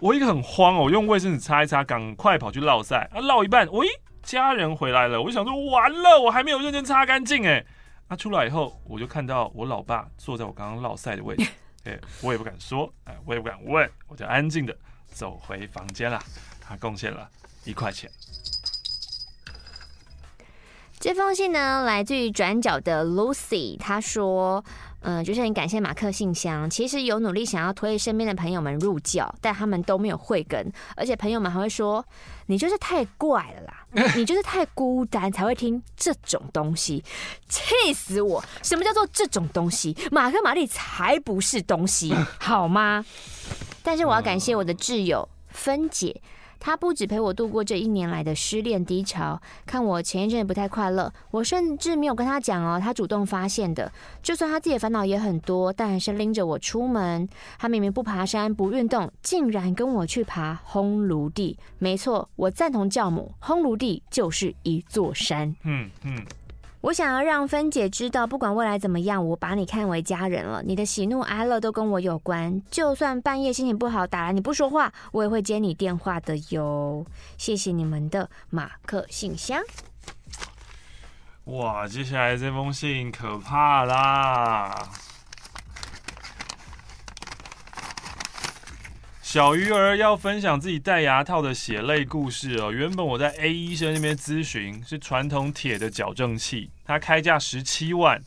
[0.00, 3.88] 我一个很慌哦，我用卫生纸擦一擦，赶快跑去落赛，啊，落一半，喂，
[4.22, 7.64] 家人回来了，我就想说完了，我还没有认真擦干净，哎。
[8.08, 11.50] 他出来以后，我就看到我老爸坐在我刚刚落赛的位置，
[11.84, 16.22] 哎，我也不敢说，哎，我也不敢问，我就安静的走回房间了。
[16.60, 17.28] 他贡献了
[17.64, 18.10] 一块钱。
[20.98, 24.64] 这封信呢，来自于转角的 Lucy，他说。
[25.06, 26.68] 嗯，就是很感谢马克信箱。
[26.68, 32.02] 其实有努力想要推身边的朋友们入教，但他们都没有慧根，而且朋友们还会说
[32.46, 33.86] 你就是太怪了啦，
[34.16, 37.04] 你就是太孤单才会听这种东西，
[37.48, 38.42] 气死我！
[38.62, 39.94] 什么叫做这种东西？
[40.10, 43.04] 马克玛丽才不是东西，好吗？
[43.82, 46.18] 但是我要感谢我的挚友芬姐。
[46.64, 53.92] 他不止陪我度过这一年来的失恋低潮，看我前一阵不太快乐，我甚至没有跟他讲哦，他主动发现的。
[54.22, 57.28] 就算他自己的烦恼也很多，但还是拎着我出门。
[57.58, 61.58] 他明明不爬山不运动，竟然跟我去爬烘炉地。
[61.78, 65.54] 没错，我赞同教母，烘炉地就是一座山。
[65.64, 65.90] 嗯。
[66.02, 66.24] 嗯
[66.84, 70.62] 我想要让芬姐知道，不管未来怎么样，我把你看为家人了。
[70.62, 77.02] 你的喜怒哀乐都跟我有关，就算半夜心情不好打来你不说话，我也会接你电话的哟。
[77.38, 79.62] 谢谢你们的马克信箱。
[81.44, 84.86] 哇，接下来这封信可怕啦！
[89.34, 92.70] 小鱼儿要分享自己戴牙套的血泪故事哦。
[92.70, 98.22] 原本我在 A 医生那边咨询是传统铁的矫正器，他开价十七万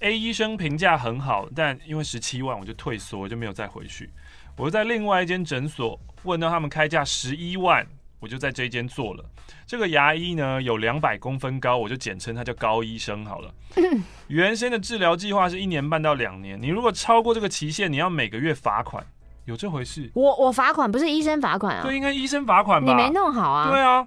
[0.00, 4.08] ，A 医生评价很好，但因为十七万我就退缩，就没有再回去。
[4.56, 7.86] 我在另外一间诊所问到他们开价十一万，
[8.18, 9.24] 我就在这间做了。
[9.66, 13.54] 这个牙医呢有两百公分高，我就简称他叫高医生好了。
[14.28, 19.06] 原先的治疗计划是一年半到两年，你如果超过这个期限，你要每个月罚款。
[19.48, 20.10] 有这回事？
[20.14, 21.82] 我我罚款不是医生罚款啊？
[21.82, 22.86] 对，应该医生罚款吧？
[22.86, 23.70] 你没弄好啊？
[23.70, 24.06] 对啊。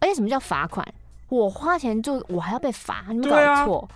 [0.00, 0.86] 而且什么叫罚款？
[1.28, 3.04] 我花钱就，我还要被罚？
[3.10, 3.86] 你搞错。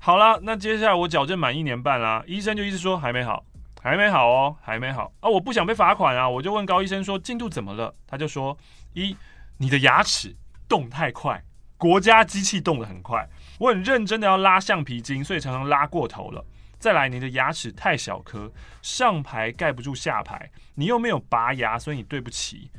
[0.00, 3.44] 好了，那接下来我矫正满一年半啦，医生就一直说还没好，
[3.80, 5.30] 还没好哦，还没好啊！
[5.30, 7.94] 我不想被罚款啊，我就问高医生说进度怎么了？
[8.04, 8.58] 他就说：
[8.94, 9.16] 一，
[9.58, 10.34] 你的牙齿
[10.68, 11.40] 动太快，
[11.76, 13.28] 国家机器动得很快，
[13.60, 16.44] 我很认真的要拉橡皮筋，所以常常拉过头了。
[16.82, 18.50] 再来，你的牙齿太小颗，
[18.82, 22.72] 上排盖不住下排，你又没有拔牙，所以你对不起。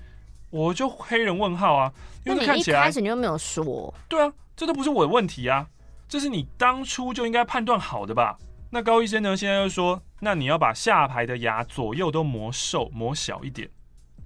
[0.50, 1.94] 我就黑人问号啊，
[2.26, 3.94] 因为你看起来，一开始你又没有说。
[4.10, 5.66] 对啊，这都不是我的问题啊，
[6.06, 8.38] 这是你当初就应该判断好的吧？
[8.70, 9.38] 那高医生呢？
[9.38, 13.70] 现在又说，那你要把下排的牙左右都磨瘦、磨小一点。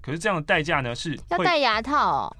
[0.01, 0.95] 可是这样的代价呢？
[0.95, 2.35] 是要戴牙套，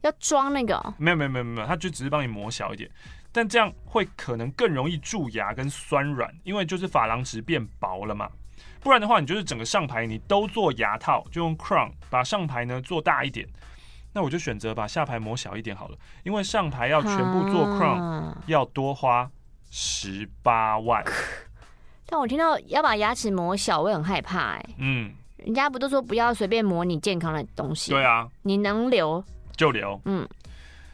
[0.00, 0.94] 要装那个？
[0.98, 2.90] 没有没有没有没有，他就只是帮你磨小一点。
[3.32, 8.28] 但这样会可能更容易蛀牙跟酸软，因为就是珐琅质变薄了嘛。
[8.80, 13.46] 不然的话，你就是整个上排你都做牙套，就用 Crown 把上排呢做大一点。
[14.12, 19.30] 那我就选择把下排磨小一点好了，因为上排要全部做 Crown 要多花
[19.70, 21.04] 十八万。
[22.06, 24.74] 但我听到要把牙齿磨小，我也很害怕哎、欸。
[24.78, 27.92] 嗯，人家不都说不要随便磨你健康的东西？
[27.92, 29.24] 对啊，你能留
[29.56, 30.00] 就留。
[30.06, 30.28] 嗯。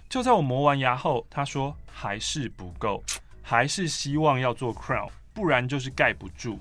[0.09, 3.03] 就在我磨完牙后，他说还是不够，
[3.43, 6.59] 还是希望要做 crown，不然就是盖不住。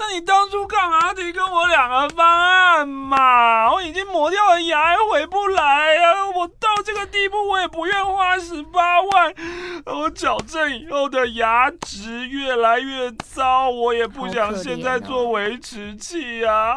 [0.00, 3.72] 那你当初干嘛提跟我两个方案嘛？
[3.72, 6.30] 我已经磨掉了牙，还回不来啊！
[6.36, 9.34] 我到这个地步，我也不愿花十八万。
[9.86, 16.76] 我矫正以后的牙质越来越糟，我也不想现在做维持器啊。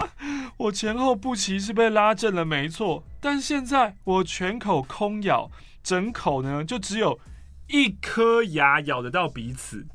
[0.58, 5.52] 我前后不齐是被拉正了，没错，但现在我全口空咬。
[5.84, 7.20] 整口呢，就只有
[7.67, 9.86] 一颗牙咬得到彼此。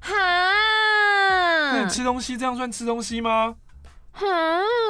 [0.00, 0.12] 哈，
[1.72, 3.56] 那你吃东西这样算吃东西吗？
[4.12, 4.26] 哈，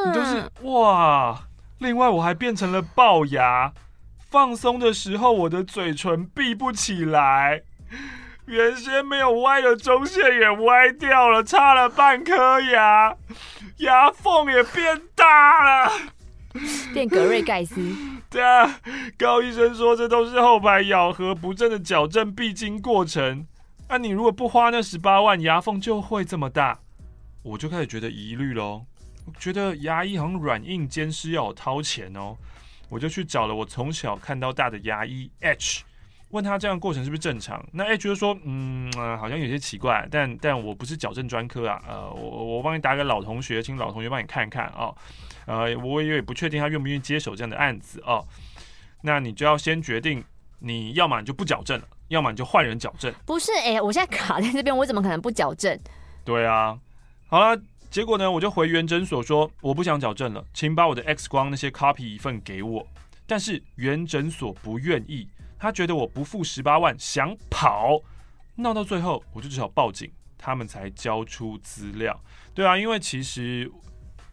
[0.07, 1.49] 你就是哇。
[1.79, 3.73] 另外，我还变成了龅牙，
[4.31, 7.62] 放松的时候，我的嘴唇闭不起来。
[8.47, 13.16] 原先没有歪的中线也歪掉了，差了半颗牙，
[13.79, 15.92] 牙缝也变大了，
[16.92, 17.81] 变格瑞盖斯。
[18.35, 18.81] 对 啊，
[19.16, 23.47] 高医生说这都是后排咬合不正的矫正必经过程。
[23.88, 26.77] 那、你如果不花那十八万，牙缝就会这么大，
[27.44, 28.85] 我就开始觉得疑虑喽。
[29.38, 32.37] 觉得牙医好像软硬兼施，要我掏钱哦。
[32.88, 35.85] 我就去找了我从小看到大的牙医 H，
[36.31, 37.64] 问他这样过程是不是正常？
[37.73, 44.75] 那 H 就说，嗯、好像有些奇怪，但但我不是矫正专科啊，呃，我我帮你打给老同学，请老同学帮你看看啊。
[44.77, 44.97] 哦
[45.46, 48.26] 呃，我也不确定他愿不愿意接手这样的案子哦。
[49.02, 50.24] 那你就要先决定，
[50.61, 53.12] 你要么你就不矫正了，要么你就换人矫正。
[53.26, 55.78] 不是，哎、欸，我现在卡在这边，我怎么可能不矫正？
[56.24, 56.78] 对啊，
[57.26, 62.87] 好了，结果呢，我就回原诊所说我不想矫正了，请把我的 X 光那些 copy 一份给我。
[63.26, 65.28] 但是原诊所不愿意，
[65.59, 68.00] 他觉得我不付十八万想跑，
[68.57, 72.18] 闹到最后我就只好报警，他们才交出资料。
[72.54, 73.70] 对啊，因为其实。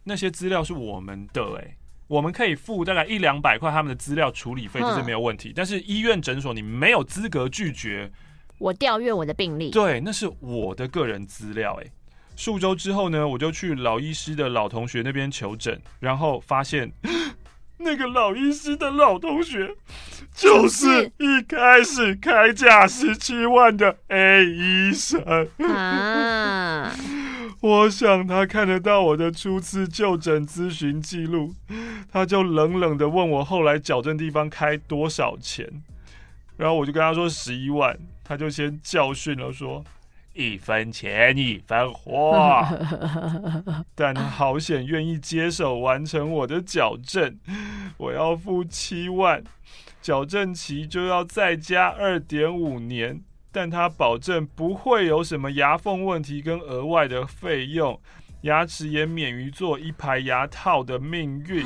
[0.04, 5.50] 那些资料是我们的诶、欸，我们可以付大概一两百块他们的资料处理费，这是没有问题。
[5.50, 8.12] 嗯、但是医院诊所你没有资格拒绝
[8.58, 11.92] 我调阅我的病历，对，那是我的个人资料诶、欸。
[12.36, 16.92] 数周之后呢，我就去老医师的老同学那边求诊，然后发现
[17.78, 19.76] 那个老医师的老同学
[20.34, 26.95] 就是一开始开价十七万的 A 医生啊。
[27.62, 31.53] 我想他看得到我的初次就诊咨询记录，
[32.12, 35.84] 他就冷冷的问我后来矫正地方开多少钱，
[36.57, 39.84] 然后我就跟他说十一万，他就先教训了说
[40.34, 42.66] 一分钱一分货，
[43.93, 47.38] 但他好险愿意接手完成我的矫正，
[47.97, 49.43] 我要付七万，
[50.01, 53.22] 矫正期就要再加二点五年。
[53.52, 57.99] 但他保证不会有什么牙缝问题跟额外的费用，
[58.41, 61.66] 牙齿也免于做一排牙套的命运，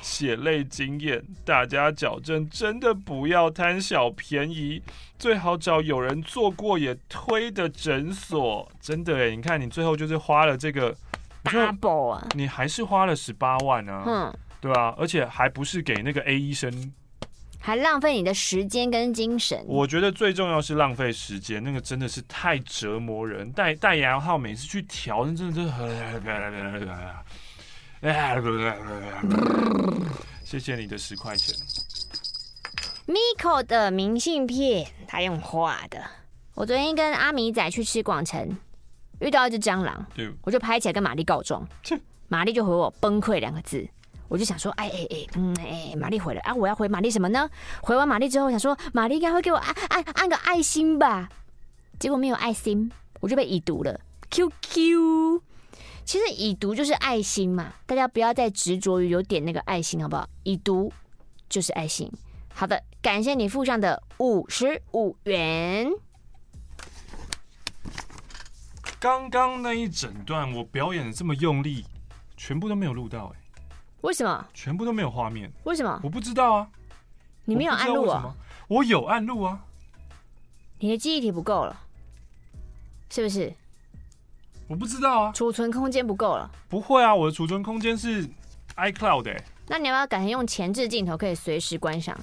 [0.00, 4.82] 血泪经验，大家矫正真的不要贪小便宜，
[5.18, 8.68] 最好找有人做过也推的诊所。
[8.80, 10.96] 真的诶，你看你最后就是花了这个
[11.44, 12.26] double 啊！
[12.34, 16.92] 你还是花了十八万啊，嗯，对啊，而且还不是给那个 A 医生，
[17.66, 19.60] 还浪费你的时间跟精神。
[19.66, 23.50] 我觉得最重要是浪费时间，那个真的是太折磨人。
[23.50, 25.90] 戴戴牙套每次去调，那真的是很。
[30.44, 31.56] 谢谢你的十块钱。
[33.08, 36.00] Miko 的明信片，他用画的。
[36.54, 38.56] 我昨天跟阿米仔去吃广城，
[39.18, 40.06] 遇到一只蟑螂，
[40.42, 41.68] 我就拍起来跟玛丽告状。
[42.28, 43.88] 玛丽就回我崩溃两个字，
[44.28, 47.48] 我就想说，哎哎哎，嗯哎，玛丽回来啊，我要回玛丽什么呢？
[47.82, 51.28] 回完玛丽之后，想说玛丽应该会给我按按按个爱心吧，
[51.98, 54.00] 结果没有爱心，我就被已读了。
[54.30, 55.40] QQ，
[56.04, 60.28] 其实已读就是爱心嘛，大家不要再执着于有点那个爱心，好不好？
[60.42, 60.92] 已读
[61.48, 62.10] 就是爱心。
[62.52, 65.90] 好的，感谢你付上的五十五元。
[68.98, 71.84] 刚刚那一整段我表演的这么用力，
[72.36, 73.38] 全部都没有录到哎、
[74.06, 74.46] 为什么？
[74.54, 75.50] 全部都没有画面？
[75.64, 76.00] 为什么？
[76.04, 76.68] 我不知道啊。
[77.44, 78.32] 你没有按路啊？
[78.68, 79.58] 我有按路啊。
[80.78, 81.76] 你的记忆体不够了，
[83.10, 83.52] 是不是？
[84.68, 85.32] 我不知道啊。
[85.32, 86.48] 储存空间不够了？
[86.68, 88.24] 不会啊，我的储存空间是
[88.76, 89.44] iCloud 哎、欸。
[89.66, 92.16] 那你要不要改成用前置镜头，可以随时观赏？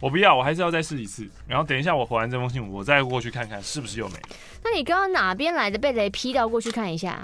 [0.00, 1.28] 我不要，我还是要再试一次。
[1.46, 4.14] 然后等一下我回完这封信，我再过去看看是不是又没。
[4.64, 6.48] 那你刚刚哪边来的被雷劈到？
[6.48, 7.20] 过去看一下。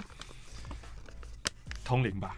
[1.83, 2.37] 通灵吧。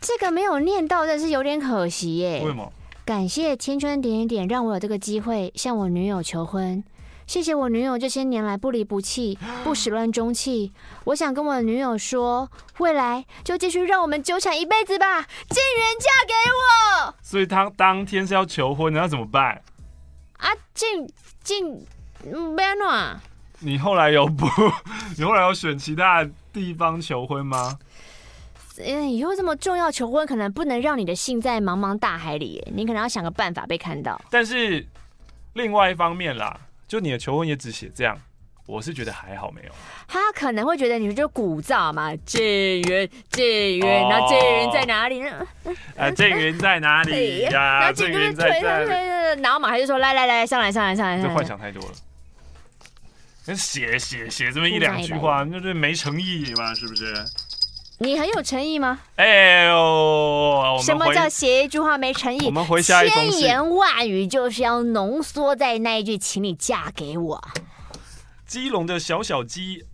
[0.00, 2.40] 这个没有念到，但是有点可惜耶。
[2.42, 2.72] 为什么？
[3.04, 6.82] 感谢青春点点点，让我有这个机会向我女友求婚。
[7.26, 10.72] 谢谢我女友这些年来不离不弃、 不始乱终弃。
[11.04, 15.20] 我想跟我的女友说，未来就继续让我们纠缠一辈子吧。
[15.20, 17.14] 静媛嫁给我。
[17.22, 19.62] 所以他当天是要求婚的，那怎么办？
[20.38, 21.08] 啊，静
[21.42, 21.84] 静，
[22.22, 23.20] 不要弄。
[23.60, 24.46] 你后来有不？
[25.18, 27.78] 你后来有选其他地方求婚吗？
[28.84, 34.20] 嗯，以后这么重要求婚，可能不能让你的信在茫茫大海里，你可能要想个办法被看到。
[34.30, 34.86] 但是
[35.54, 36.60] 另外一方面啦。
[36.88, 38.18] 就你的求婚也只写这样，
[38.64, 39.68] 我是觉得还好没有。
[40.06, 42.42] 他可能会觉得你就鼓噪嘛，静
[42.80, 45.46] 媛，静媛，那静媛在哪里呢？
[45.98, 47.92] 啊，静媛在哪里呀？
[47.92, 48.84] 静媛在这
[49.34, 49.42] 里。
[49.42, 51.92] 然后马上就说：“来来来，上来上来上来。”这幻想太多了。
[53.44, 57.14] 那写写写这么一两句话，那就没诚意嘛，是不是？
[58.00, 59.00] 你很有诚意吗？
[59.16, 62.46] 哎呦，什么叫写一句话没诚意？
[62.46, 63.08] 我们回下一。
[63.08, 67.48] 千言万语就是要浓缩在那一句，请你嫁给我。
[68.46, 69.84] 基隆的小小鸡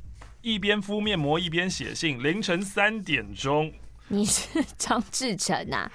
[0.43, 3.73] 一边敷面膜一边写信，凌晨三点钟。
[4.09, 5.91] 你是张志成啊？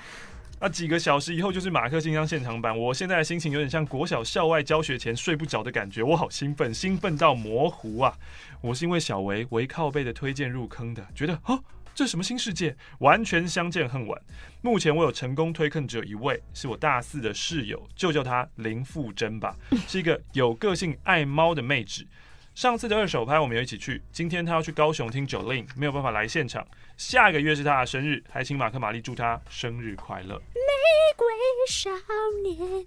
[0.59, 2.77] 那几个小时以后就是马克信箱现场版。
[2.77, 8.13] 我现在的心情有点像国小校外教学前睡不着的感觉，我好兴奋，兴奋到模糊啊！
[8.61, 11.59] 我是因为小维维靠背的推荐入坑的，觉得啊。
[11.99, 12.73] 这什么新世界？
[12.99, 14.21] 完全相见恨晚。
[14.61, 19.53] 目前我有成功推坑只有一位，是我大四的室友，就叫她林富珍吧，
[19.85, 22.07] 是一个有个性、爱猫的妹纸。
[22.55, 26.65] 上次的二手拍我们有一起去，今天她要去高雄听 Jolin，没有办法来现场。
[26.95, 30.35] 下个月是她的生日，还请马克玛丽祝她生日快乐。
[30.37, 30.61] 玫
[31.17, 31.27] 瑰
[31.67, 31.89] 少
[32.45, 32.85] 年，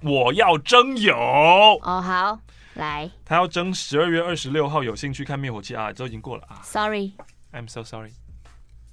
[0.00, 2.40] 我要征友哦，好
[2.74, 5.92] 来，他要征十二月二十六号，有兴趣看灭火器啊？
[5.92, 7.12] 都已经过了啊，Sorry。
[7.52, 8.12] I'm so sorry。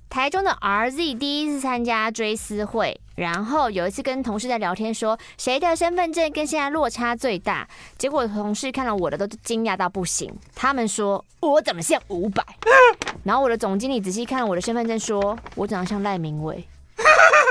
[0.08, 7.68] 台中的 RZ 第一次参加追思会，然后有一次跟同事在聊天说，谁的身份证跟现在落差最大？
[7.98, 12.42] 结果同事看了我的都惊讶到不行，他们说我怎么像五百？
[13.24, 16.66] 然后我的总经理仔细看了我的身份证，说我长得像赖明伟。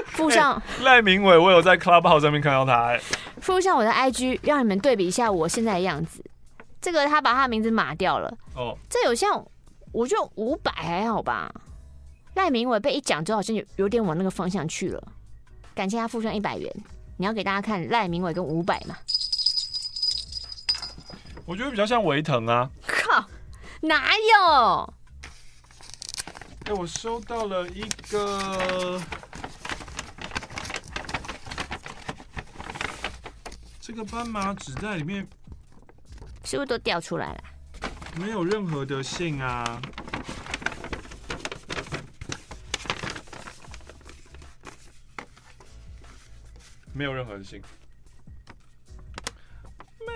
[0.06, 2.98] 附上 赖明伟，我有在 Clubhouse 上面看到他。
[3.42, 6.24] 附上我的 IG，让你们对比一下我现在的样子。
[6.80, 8.32] 这个他把他的名字码掉了。
[8.54, 9.44] 哦，这有像。
[9.94, 11.54] 我就五百还好吧，
[12.34, 15.00] 赖明伟被一讲之后，好像有有点往那个方向去了。
[15.72, 16.68] 感谢他付上一百元，
[17.16, 18.96] 你要给大家看赖明伟跟五百嘛？
[21.46, 22.68] 我觉得比较像维腾啊。
[22.84, 23.24] 靠，
[23.82, 24.94] 哪有？
[26.64, 29.00] 哎、欸，我收到了一个，
[33.80, 35.24] 这个斑马纸袋里面，
[36.42, 37.44] 是不是都掉出来了？
[38.16, 39.80] 没有任何的信啊，
[46.92, 47.60] 没有任何的信。
[49.98, 50.12] 玫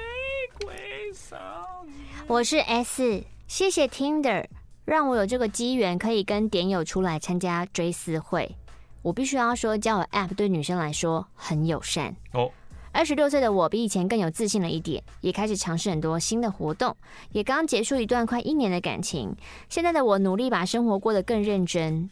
[0.60, 1.96] 瑰少年，
[2.28, 4.46] 我是 S，谢谢 Tinder，
[4.84, 8.56] 让我有这个机缘可以跟点友出来参加追思会。
[9.02, 12.52] 我必须要说，交友 App 对女生来说很友善哦。
[12.98, 16.96] 二十六岁的我比以前更有自信了一点，也开始尝试很多新的活动，
[17.30, 19.32] 也刚结束一段快一年的感情。
[19.68, 22.10] 现在的我努力把生活过得更认真，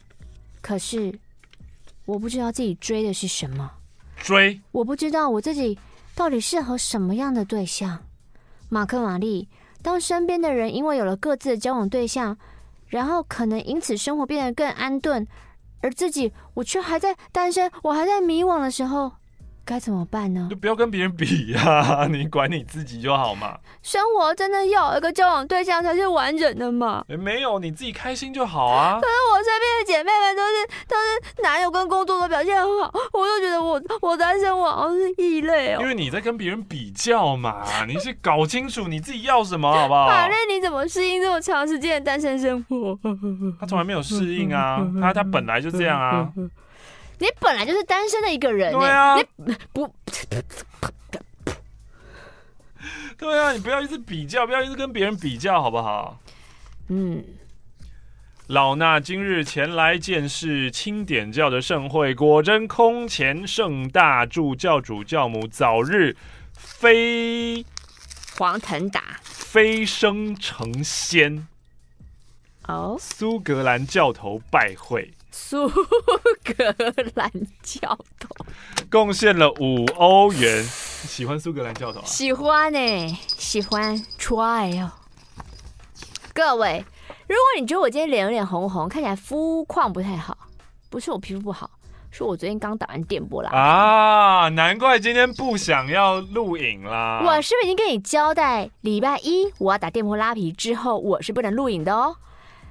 [0.61, 1.19] 可是
[2.05, 3.69] 我不知道自己追的是什么。
[4.15, 4.61] 追？
[4.71, 5.77] 我不知道我自己
[6.15, 7.99] 到底适合什么样的对象。
[8.69, 9.49] 马克玛丽，
[9.81, 12.37] 当身边的人因为有了各自的交往对象，
[12.87, 15.27] 然后可能因此生活变得更安顿。
[15.81, 19.11] 而自己，我却还在单身，我还在迷惘的时候。
[19.67, 20.47] 该怎么办呢？
[20.49, 23.57] 就不要跟别人比呀、啊， 你管你自己就好嘛。
[23.83, 27.03] 生活真的要有一个交往对象才是完整的嘛？
[27.09, 28.97] 欸、没有，你自己开心就好啊。
[29.01, 35.81] 可是我身边的姐妹们都是都是男友跟工作都表现很好，我就觉得我我单身我好像是异类哦。
[35.81, 40.07] 因为你在跟别人比较嘛， 你是搞清楚你自己要什么好不好？
[40.07, 42.97] 马瑞，你怎么适应这么长时间的单身生活？
[43.59, 46.31] 他从来没有适应啊， 他他本来就这样啊。
[47.19, 49.91] 你本来就是单身的一个人，对啊，你不，
[53.17, 56.19] 对啊，你不要一直比较，不要一直跟别人比较，好不好？
[56.89, 57.23] 嗯，
[58.47, 66.15] 老衲今日前来见识清点教的盛会，果真空前盛大，祝教主教母早日
[66.53, 67.65] 飞
[68.37, 71.47] 黄腾达飞升成仙。
[72.67, 75.13] 哦，苏格兰教头拜会。
[75.39, 76.75] 苏格
[77.13, 77.31] 兰
[77.61, 77.87] 教
[78.19, 78.27] 头
[78.89, 80.63] 贡献了五欧元。
[80.63, 82.05] 喜欢苏格兰教头啊？
[82.05, 84.91] 喜欢呢、欸，喜欢 try 哦。
[86.33, 86.83] 各位，
[87.27, 90.35] 如果你觉得我今天脸有点红红，看起来肤况不太好，
[90.89, 91.69] 不是我皮肤不好，
[92.11, 93.51] 是我昨天刚打完电波啦。
[93.51, 97.21] 啊，难怪今天不想要录影啦。
[97.23, 102.17] 我是不是已经跟你交代，礼拜一我要打电波拉皮之后，我是不能录影的哦。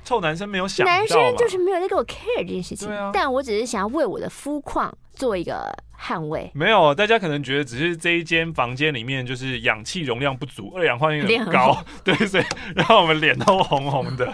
[0.07, 2.89] 臭男生没有想，男生就是没有在给我 care 这件事情。
[2.89, 6.49] 啊、但我只是想要为我的肤况做一个捍卫。
[6.55, 12.45] 没有，大家可能觉得只是这一间房间里面就是氧气容量不足，二氧化碳很高， 对，所以
[12.77, 14.33] 让我们脸都红红的。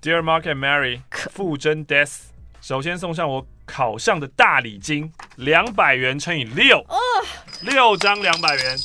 [0.00, 2.22] Dear Mark and Mary，傅真 Death，
[2.62, 6.82] 首先送上我考上的大礼金，两百元乘以六，
[7.60, 8.78] 六张两百元。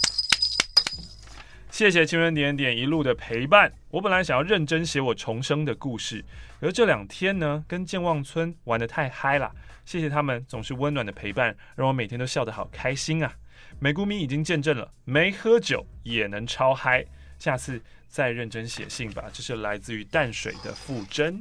[1.77, 3.71] 谢谢青春点点一路的陪伴。
[3.91, 6.25] 我本来想要认真写我重生的故事，
[6.59, 9.51] 而这两天呢，跟健忘村玩得太嗨了。
[9.85, 13.31] 谢谢他们总是温暖的陪伴，让我每天都笑得好开心啊！
[13.79, 17.05] 美姑咪已经见证了，没喝酒也能超嗨。
[17.37, 19.25] 下次再认真写信吧。
[19.31, 21.39] 这是来自于淡水的傅真。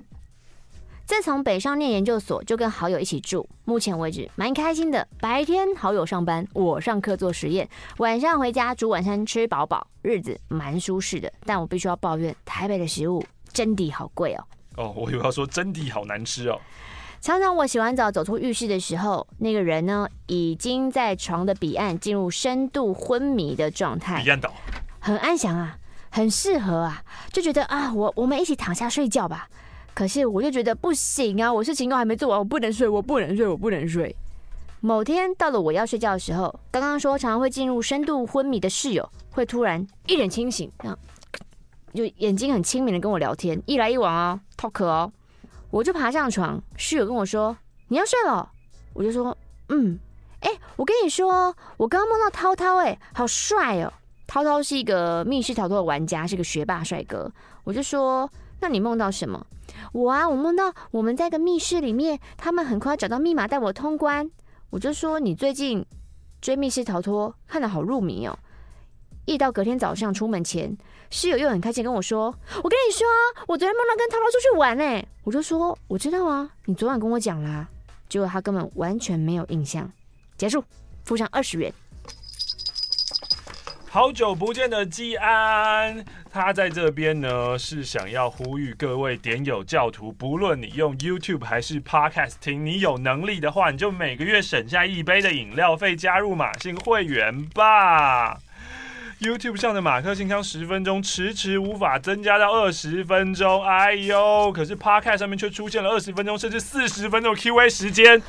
[1.07, 5.07] 自从北上念研究所，就跟好友一起住，目前为止蛮开心的。
[5.21, 11.33] 白天好友上班，我上课做实验，晚上回家煮晚餐吃饱饱，日子蛮舒适的。
[11.45, 14.45] 但我必须要抱怨，台北的食物真的好贵哦。
[14.77, 16.61] 哦，我以为要说真的好难吃哦。
[17.21, 24.21] 常常我洗完澡走出浴室的时候，那个人呢已经在床的彼岸进入深度昏迷的状态。
[24.25, 24.53] 彼岸岛
[24.99, 25.79] 很安详啊，
[26.11, 29.49] 很适合啊，就觉得啊，我我们一起躺下睡觉吧。
[29.97, 34.15] 可是我就觉得不行啊，我事情都还没做完，我不能睡，我不能睡，我不能睡。
[34.81, 40.99] 某天到了我要睡觉的时候，刚刚说常常会进入深度昏迷的室友会突然一脸清醒，这样
[41.95, 45.11] 就眼睛很清明的跟我聊天，一来一往哦，talk 哦。
[45.71, 47.57] 我就爬上床，室友跟我说
[47.89, 48.53] 你要睡了，
[48.93, 49.35] 我就说
[49.71, 49.99] 嗯，
[50.41, 53.91] 哎，我跟你说，我刚刚梦到涛涛，哎，好帅哦。
[54.27, 57.33] 涛涛是一个密室逃脱的玩家，是个学霸帅哥。
[57.65, 58.31] 我就说。
[58.59, 59.47] 那你梦到什么？
[59.93, 64.31] 我啊，我梦到我们在一个密室里面，他们很快找到密码带我通关。
[64.71, 65.85] 我就说你最近
[66.41, 68.39] 追密室逃脱看得好入迷哦。
[69.25, 70.77] 一到隔天早上出门前，
[71.11, 72.27] 室友又很开心跟我说
[72.63, 73.07] ：“我跟你说，
[73.49, 77.69] 我昨天梦到跟涛涛出去玩呢。”我就说：“我知道啊，你昨晚跟我讲啦。”
[78.09, 79.91] 结果他根本完全没有印象。
[80.39, 80.63] 结束，
[81.05, 81.73] 付上二十元。
[83.97, 98.37] 好久不见的基安，他在这边呢，是想要呼吁各位点友教徒，不论你用 YouTube 还是 Podcast 听，你有能力的话，你就每个月省下一杯的饮料费，加入马信会员吧。
[99.19, 104.53] YouTube 上的马克信箱十分钟迟迟无法增加到二十分钟，哎呦！
[104.53, 108.21] 可是 Podcast 上面却出现了二十分钟甚至四十分钟 QA 时间。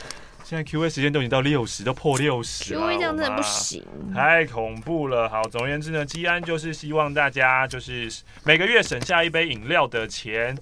[0.47, 2.79] 现在 Q A 时间都已经到六十，都破六十了。
[2.79, 5.27] Q A 这样真的不行，太恐怖了。
[5.27, 8.09] 好，总而言之呢，基安就是希望大家就是
[8.45, 10.57] 每个月省下一杯饮料的钱，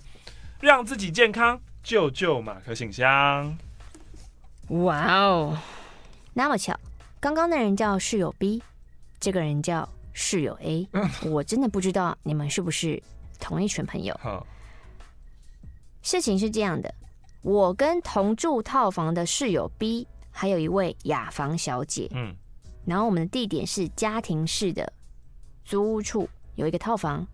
[0.59, 3.55] 让自己健康，救救马克信箱。
[4.69, 5.55] 哇哦，
[6.33, 6.75] 那么巧，
[7.19, 8.63] 刚刚那人叫室友 B，
[9.19, 10.89] 这个人叫室友 A，
[11.29, 12.99] 我真的不知道你们是不是
[13.39, 14.19] 同一群朋友。
[16.01, 16.91] 事情是这样的。
[17.45, 22.35] 我跟同住套房的室友 B，还有一位雅房小姐，嗯，
[22.85, 24.91] 然后我们的地点是家庭式的
[25.63, 27.27] 租屋处，有一个套房，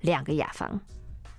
[0.00, 0.80] 两个雅房。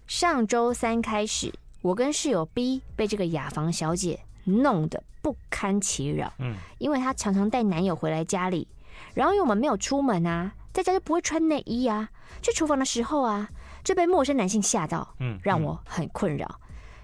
[0.07, 6.31] 上周三开始，我跟室友 B 被这个雅房小姐弄得不堪其扰。
[6.39, 8.65] 嗯，因为她常常带男友回来家里，
[9.13, 12.07] 然后因为我们没有出门啊，在家就不会穿内衣啊，
[12.41, 13.49] 去厨房的时候啊，
[13.83, 16.57] 就被陌生男性吓到，嗯，让我很困扰。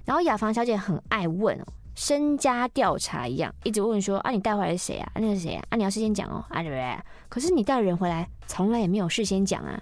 [0.08, 1.66] 然后雅房小姐很爱问哦。
[1.96, 5.12] 身家调查一样，一直问说啊，你带回来是谁啊？
[5.16, 5.64] 啊，那是谁啊？
[5.72, 6.98] 啊，你要事先讲哦，啊对不对？
[7.28, 9.82] 可是你带人回来，从来也没有事先讲啊。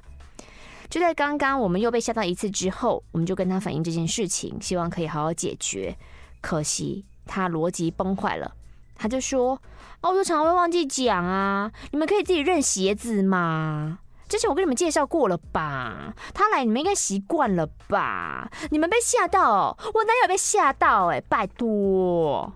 [0.89, 5.95] 就在刚刚，我们又被吓到一次之后，我们就跟他反映这件事情，希望可以好好解决。
[6.41, 8.49] 可惜他逻辑崩坏了，
[8.95, 9.61] 他就说
[10.01, 13.99] 哦，我就常常会忘记讲啊，你们可以自己认鞋子吗？
[14.27, 16.13] 之前我跟你们介绍过了吧？
[16.33, 18.49] 他来你们应该习惯了吧？
[18.71, 21.21] 你们被吓到，我哪有被吓到哎？
[21.21, 22.51] 拜托，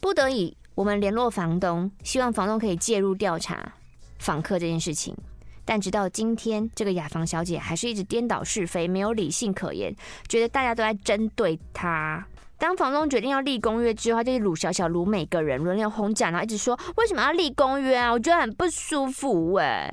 [0.00, 3.72] 不得已我们联络房东，希望房东可以介入调查
[4.18, 5.16] 访客这件事情。
[5.64, 9.94] 但直到今天，这个雅房小姐还是一直颠倒是非，没有理性可言，
[10.26, 12.26] 觉得大家都在针对她。
[12.58, 18.10] 当房东决定要立公约之后，他就鲁小小鲁每个人轮流轰炸，然后一直说为什么要立公约啊？
[18.10, 19.92] 我觉得很不舒服哎。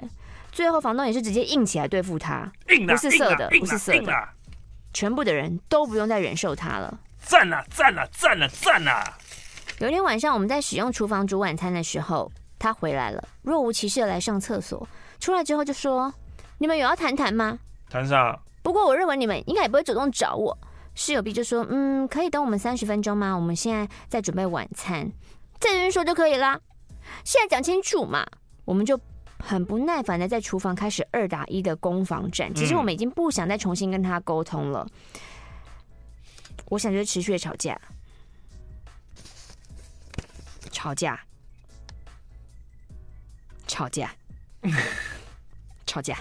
[0.59, 4.13] 最后，房东也是直接硬起来对付他，硬不是色的，不是色的，
[4.93, 6.99] 全部的人都不用再忍受他了。
[7.21, 9.17] 赞啊赞啊赞啊赞啊！
[9.79, 12.29] 有一天晚上，我们在使用厨房煮晚餐的时候，
[12.59, 14.85] 他回来了，若无其事的来上厕所，
[15.17, 16.13] 出来之后就说
[16.59, 17.57] ：“你们有要谈谈吗？”
[17.89, 18.37] 谈啥？
[18.61, 20.57] 不过我认为你们应该也不会主动找我。
[20.93, 23.33] 室友 B 就说：“嗯，可以等我们三十分钟吗？
[23.33, 25.09] 我们现在在准备晚餐，
[25.57, 26.59] 在这边说就可以啦。
[27.23, 28.27] 现在讲清楚嘛，
[28.65, 28.99] 我们就。”
[29.39, 32.53] 很不耐烦的在厨房开始二打一的攻防战。
[32.53, 34.87] 其实我们已经不想再重新跟他沟通了。
[36.65, 37.79] 我想就是持续的吵架，
[40.71, 41.19] 吵架，
[43.65, 44.11] 吵架，
[45.87, 46.17] 吵架。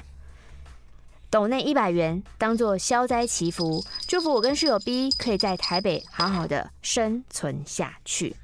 [1.31, 8.35] 斗内一百元当做消灾祈福，祝福我跟室友 B 可以在台北好好的生存下去。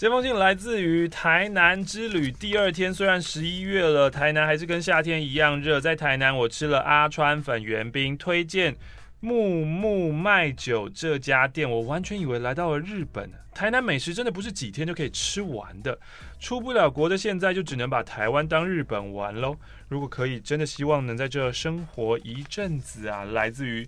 [0.00, 5.78] 这封信来自于台南之旅第二天，虽然十一月了，台南还是跟夏天一样热。
[5.78, 8.74] 在台南，我吃了阿川粉圆冰，推荐
[9.20, 11.70] 木木麦酒这家店。
[11.70, 13.30] 我完全以为来到了日本。
[13.54, 15.98] 台南美食真的不是几天就可以吃完的。
[16.38, 19.54] 出不了国的现在，就只能把台湾当日本玩喽。
[19.88, 23.24] 如果可以，真的希望能在这生活一阵子啊。
[23.24, 23.86] 来自于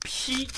[0.00, 0.48] P。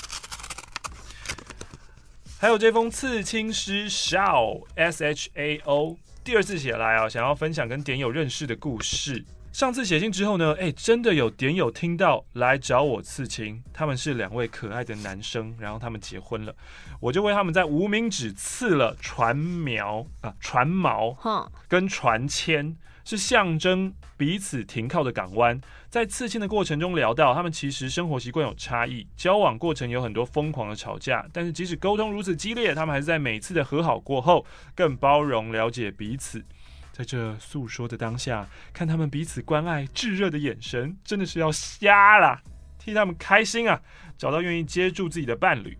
[2.37, 9.23] 还有这封刺青师 Shao S H A O 第二次写来啊，想要分享跟点友认识的故事。
[9.53, 16.53] 上次写信之后呢，哎，真的有点友听到来找我刺青，他们是两位可爱的男生，然后他们结婚了，
[16.99, 22.75] 我就为他们在无名指刺了船苗啊，船锚，跟船签。
[23.05, 25.61] 是象征彼此停靠的港湾。
[25.89, 34.45] 在刺青的过程中聊到，他们其实生活习惯有差异，交往过程有很多疯狂的吵架，但是即使沟通如此激烈，他们还是在每次的和好过后
[34.75, 36.43] 更包容了解彼此。
[36.91, 42.41] 在这诉说的当下，看他们彼此关爱炙热的眼神，真的是要瞎了，
[42.79, 43.81] 替他们开心啊！
[44.17, 45.77] 找到愿意接住自己的伴侣。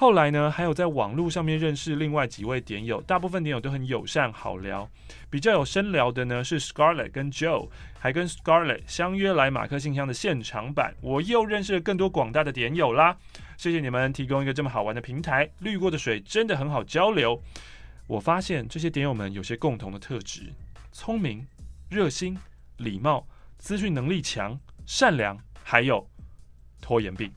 [0.00, 4.88] 后来呢，还有在网络上面认识另外几位点友，大部分点友都很友善好聊。
[5.28, 7.68] 比较有深聊的呢是 Scarlett 跟 Joe，
[7.98, 10.94] 还跟 Scarlett 相约来马克信箱的现场版。
[11.00, 13.16] 我又认识了更多广大的点友啦！
[13.56, 17.42] 谢谢你们提供一个这么好玩的平台，滤过的水真的很好交流。
[18.06, 20.52] 我发现这些点友们有些共同的特质：
[20.92, 21.44] 聪明、
[21.90, 22.38] 热心、
[22.76, 23.26] 礼貌、
[23.58, 26.08] 资讯能力强、善良，还有
[26.80, 27.32] 拖延病。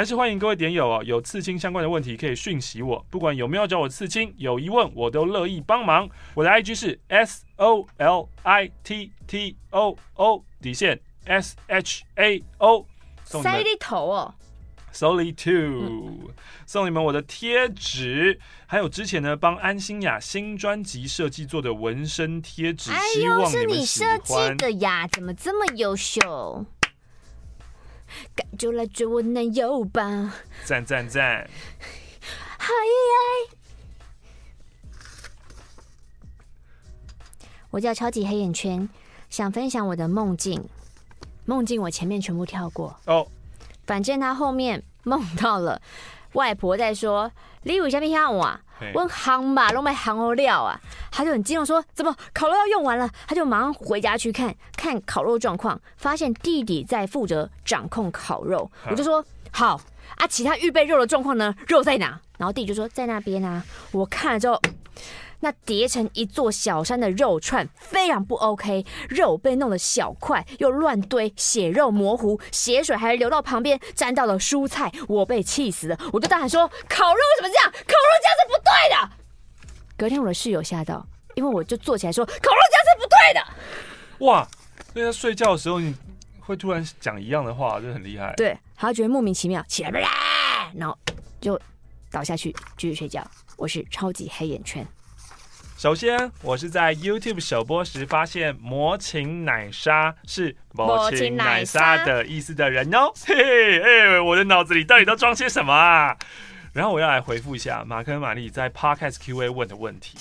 [0.00, 6.08] 还是欢迎各位点友哦，有刺青相关的问题可以讯息我，不管有没有找我刺青，有疑问我都乐意帮忙。
[6.32, 12.86] 我的 IG 是 S O L I T T O O 底线 S H A O。
[13.24, 14.34] 塞里头哦
[14.90, 16.30] ，Solly Two，
[16.64, 25.06] 送你们我的贴纸，还有之前呢帮安心雅新专辑设计做的纹身贴纸，哎呦，是你设计的呀？
[25.08, 26.64] 怎么这么优秀？
[28.34, 30.34] 该就来追我男友吧！
[30.64, 31.48] 赞赞赞！
[32.58, 33.56] 嗨耶！
[37.70, 38.88] 我叫超级黑眼圈，
[39.28, 40.68] 想分享我的梦境。
[41.44, 43.26] 梦境我前面全部跳过哦，
[43.86, 45.80] 反正他后面梦到了
[46.34, 47.32] 外婆在说
[47.64, 48.60] ：“你有虾米想啊？”
[48.94, 50.80] 问夯吧，都没夯哦料啊！
[51.10, 58.70] 他就很激动说：“怎么烤肉要用完了？”他就马上回家去看看烤肉状况，发现弟弟在负责掌控烤肉。
[58.88, 59.80] 我就说：“好
[60.16, 61.54] 啊，其他预备肉的状况呢？
[61.66, 63.62] 肉在哪？”然后弟弟就说：“在那边啊。”
[63.92, 64.60] 我看了之后，
[65.40, 77.72] 那叠成一座小山的肉串非常不 OK，肉被弄得小块又乱堆，血肉模糊，血水还流到旁边，沾到了蔬菜，我被气死了，我就大喊说：“烤肉为什么这样？
[77.72, 79.10] 烤肉这样是不对的。”
[79.96, 83.46] 隔天我的室友吓到，因为我就坐起来说：“烤肉这样是不对的。”
[84.26, 84.46] 哇，
[84.92, 85.94] 所以在睡觉的时候你
[86.40, 88.34] 会突然讲一样的话，就很厉害。
[88.36, 89.90] 对，他觉得莫名其妙，起来，
[90.74, 90.96] 然后
[91.40, 91.58] 就
[92.10, 93.26] 倒下去继续睡觉。
[93.56, 94.86] 我是超级黑眼圈。
[95.80, 103.10] 首先，我是在 YouTube 首播时发现“魔琴奶沙”是“魔琴奶沙”的意思的人哦。
[103.24, 106.14] 嘿嘿，哎，我的脑子里到底都装些什么啊？
[106.74, 110.18] 然后我要来回复一下马克和玛丽在 Podcast Q&A 问的问题。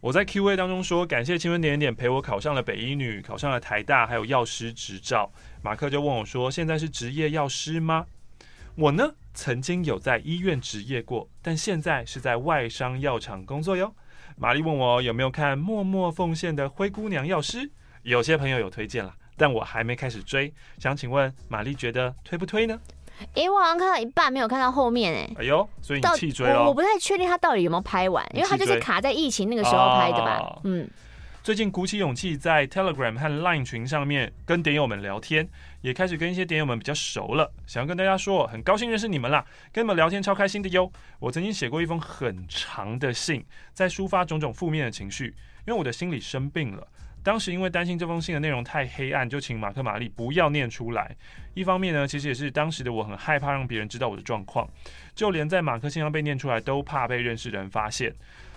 [0.00, 5.30] 我在 Q&A 当中说，感谢青春点点陪我考上了北医女，考上了台大，还有药师执照。
[5.62, 8.06] 马克就问我说，现在是职业药师吗？
[8.74, 13.94] 我呢，曾经有在医院执业过，但现在是在外商药厂工作哟。
[14.36, 17.58] 玛丽问我有没有看《默默奉献的灰姑娘药师》，
[18.02, 22.78] 有些朋友有推荐了，但我还没开始追，想请问玛丽觉得推不推呢？
[23.34, 25.36] 诶、欸，我好像看到一半，没有看到后面诶。
[25.38, 26.62] 哎呦，所以你弃追了？
[26.62, 30.38] 我，我不太确定他到底有没有拍完，因为他就是卡在疫情那个时候拍的吧？
[30.40, 30.88] 哦、嗯。
[31.44, 35.46] 最近鼓起勇气在 Telegram 和 Line 群上面跟点友们聊天，
[35.84, 37.52] 也开始跟一些点友们比较熟了。
[37.66, 40.90] 想要跟大家说，很高兴认识你们啦，跟你们聊天超开心的哟。
[41.18, 45.26] 我曾经写过一封很长的信，在抒发种种负面的情绪，
[45.66, 46.88] 因为我的心里生病了。
[47.22, 51.14] 当时因为担心这封信的内容太黑暗，就请马克玛丽不要念出来。
[51.52, 54.66] 一方面呢，其实也是当时的我很害怕让别人知道我的状况，
[55.14, 58.14] 就连在马克信上被念出来，都怕被认识的人发现。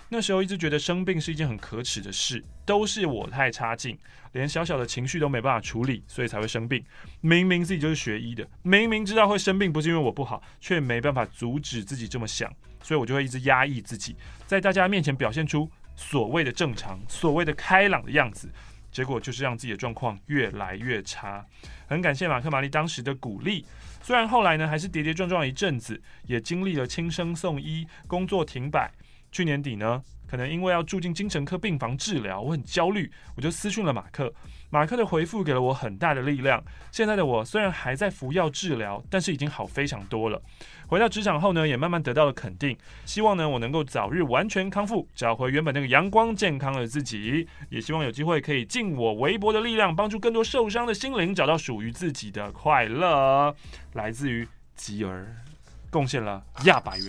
[0.08, 3.98] 那时候一直觉得生病是一件很可耻的事，都是我太差劲，
[4.32, 6.84] 连小小的情绪都没办法处理，所以才会生病。
[7.22, 14.14] 明明自己就是学医的，明明知道会生病不是因为我不好，却没办法阻止自己这么想，所以我就会一直压抑自己，
[14.46, 15.66] 在大家面前表现出
[15.96, 18.50] 所谓的正常、所谓的开朗的样子，
[18.92, 21.42] 结果就是让自己的状况越来越差。
[21.86, 23.64] 很感谢马克玛丽当时的鼓励，
[24.02, 28.92] 虽然后来呢还是跌跌撞撞一阵子，也经历了轻生送医、工作停摆。
[29.30, 34.32] 去年底呢，可能因为要住进精神科病房治疗，我很焦虑，我就私讯了马克。
[34.70, 36.62] 马克的回复给了我很大的力量。
[36.92, 40.40] 现在的我虽然还在服药治疗，但是已经好非常多了。
[40.86, 42.76] 回到职场后呢，也慢慢得到了肯定。
[43.06, 47.48] 希望呢，我能够早日完全康复，找回原本那个阳光健康的自己。
[47.70, 53.54] 也希望有机会可以尽我微薄的力量，帮助更多受伤的心灵找到属于自己的快乐。
[53.94, 55.34] 来自于吉儿，
[55.88, 57.08] 贡献了亚百元。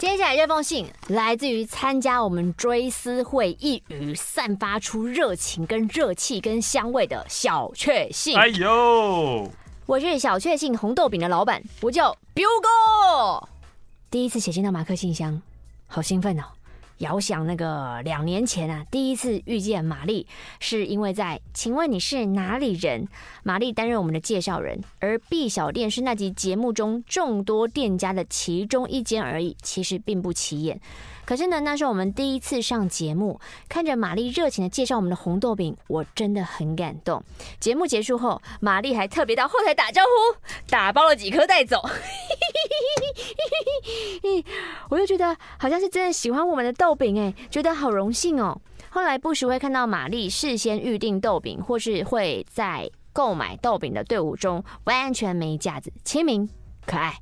[0.00, 8.34] 接下来这封信来自于参加我们追思会一语散发出热情、跟热气、跟香味的小确幸。
[8.34, 9.46] 哎呦，
[9.84, 13.46] 我是小确幸红豆饼的老板，我叫 Biu 哥。
[14.10, 15.42] 第一次写信到马克信箱，
[15.86, 16.44] 好兴奋哦！
[17.00, 20.26] 遥想那个两年前啊，第一次遇见玛丽，
[20.58, 23.06] 是因为在“请问你是哪里人？”
[23.42, 30.80] 玛丽担任我们的介绍人，而 B 小店是那集节目中众多店家的其中一间而已，其实并不起眼。
[31.30, 37.22] 可是呢，那是我们第一次上节目，看着玛丽热情的介绍我们的红豆饼，我真的很感动。
[37.60, 41.80] 节目结束后，玛丽还特别到后台打招呼，打包了几颗带走。
[44.90, 48.60] 我就觉得好像是真的喜欢我们的豆饼哎，觉得好荣幸哦。
[48.88, 56.50] 后来不时会看到玛丽事先预定豆饼，或是会在购买豆饼的队伍中完全没架子，亲民
[56.84, 57.16] 可爱。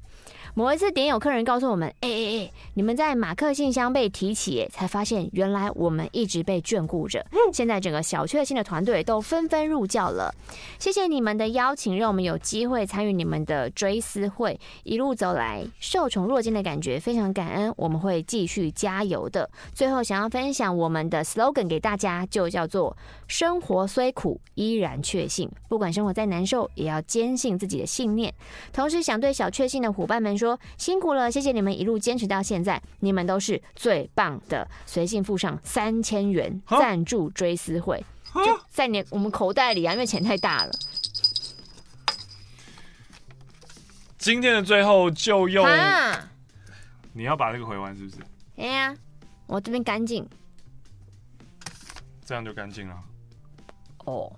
[0.59, 7.25] 某一次，点有客人告诉我们：“哎哎哎，你们在马克信箱被提起，才发现原来我们一直被眷顾着。
[7.53, 10.35] 现在整个小确幸的团队都纷纷入教了。
[10.77, 14.59] 谢谢你们的邀请，让我们有机会参与你们的追思会。
[14.83, 17.73] 一路走来，受宠若惊的感觉非常感恩。
[17.77, 19.49] 我们会继续加油的。
[19.73, 22.97] 最后，想要分享我们的 slogan 给大家，就叫做
[23.29, 25.49] ‘生活虽苦，依然确信’。
[25.69, 28.35] 不管生活再难受，也要坚信自己的信念。
[28.73, 30.49] 同时，想对小确幸的伙伴们说。
[30.49, 34.67] 说辛苦了，谢谢你们一路坚持到现在，你们都是最棒的。
[34.87, 38.03] 随信附上三千元赞助追思会，
[38.33, 40.73] 就在你我们口袋里啊，因为钱太大了。
[44.17, 45.67] 今天的最后就用，
[47.13, 48.17] 你要把这个回完是不是？
[48.57, 48.97] 哎呀，
[49.47, 50.27] 我这边干净，
[52.25, 52.97] 这样就干净了。
[54.09, 54.33] 哦，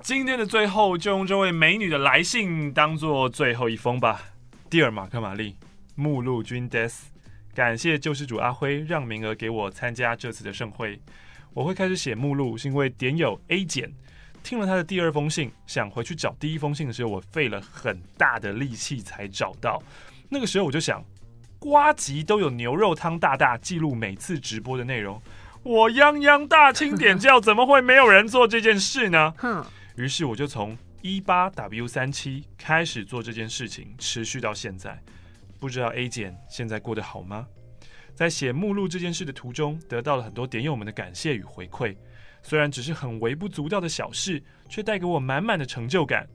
[0.00, 4.22] 今天的最后就用这位美女的来信当做最后一封吧。
[4.70, 5.56] Dear 马克玛丽，
[5.94, 6.94] 目录君 des，
[7.54, 10.98] 感谢救世主阿辉让名额给我参加这次的盛会。
[11.52, 13.92] 我会开始写目录，是因为点友 A 简
[14.42, 19.82] 听了他的第二封信，想回去找第一封信的时候，我费了很大的力气才找到。
[20.30, 21.04] 那个时候我就想，
[21.58, 25.20] 瓜吉都有牛肉汤大大记录每次直播的内容，
[25.68, 29.34] 我泱泱大清点教怎么会没有人做这件事呢？
[29.36, 29.62] 哼，
[29.96, 34.98] 于是我就从一八 W 三七开始做这件事情，持续到现在。
[35.60, 37.46] 不知道 A 简现在过得好吗？
[38.14, 41.94] 在写目录这件事的途中，得到了很多点友们的感谢与回馈。
[42.42, 46.26] 虽然只是很微不足道的小事，却带给我满满的成就感。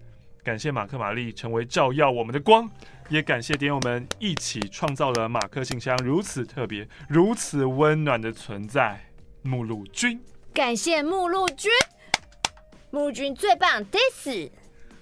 [0.44, 2.70] 感谢马克玛丽成为照耀我们的光，
[3.10, 9.02] 也感谢点友们一起创造了马克信箱如此特别、如此温暖的存在。
[9.46, 10.20] 目录君，
[10.54, 11.70] 感谢目录君，
[12.92, 14.50] 目录君最棒，this。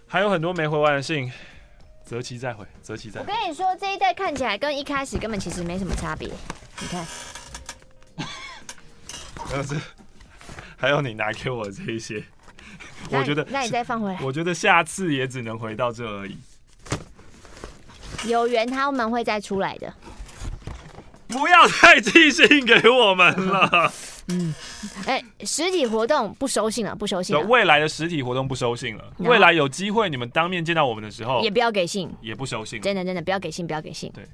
[0.08, 1.32] 还有很多没回完的信，
[2.04, 3.28] 择期再回，择期再回。
[3.28, 6.28] 我跟你说，这一代看起来跟一开始根本其实没什么差别，
[6.80, 7.06] 你看。
[9.52, 9.76] 没有这。
[10.76, 12.24] 还有你拿给我的这一些，
[13.12, 14.20] 我觉得那你再放回来。
[14.24, 16.36] 我觉得下次也只能回到这而已。
[18.26, 19.94] 有缘他们会再出来的。
[21.28, 23.94] 不要再寄信给我们了。
[24.32, 24.56] 嗯，
[25.06, 27.42] 哎，实体活动不收信了，不收信了。
[27.44, 29.04] 未来的实体活动不收信了。
[29.18, 32.82] 未来有机会你们当面见到我们的时候，也不要给信，也不收信。
[32.82, 34.12] 真的真的不要给信，不要给信。
[34.14, 34.26] 对。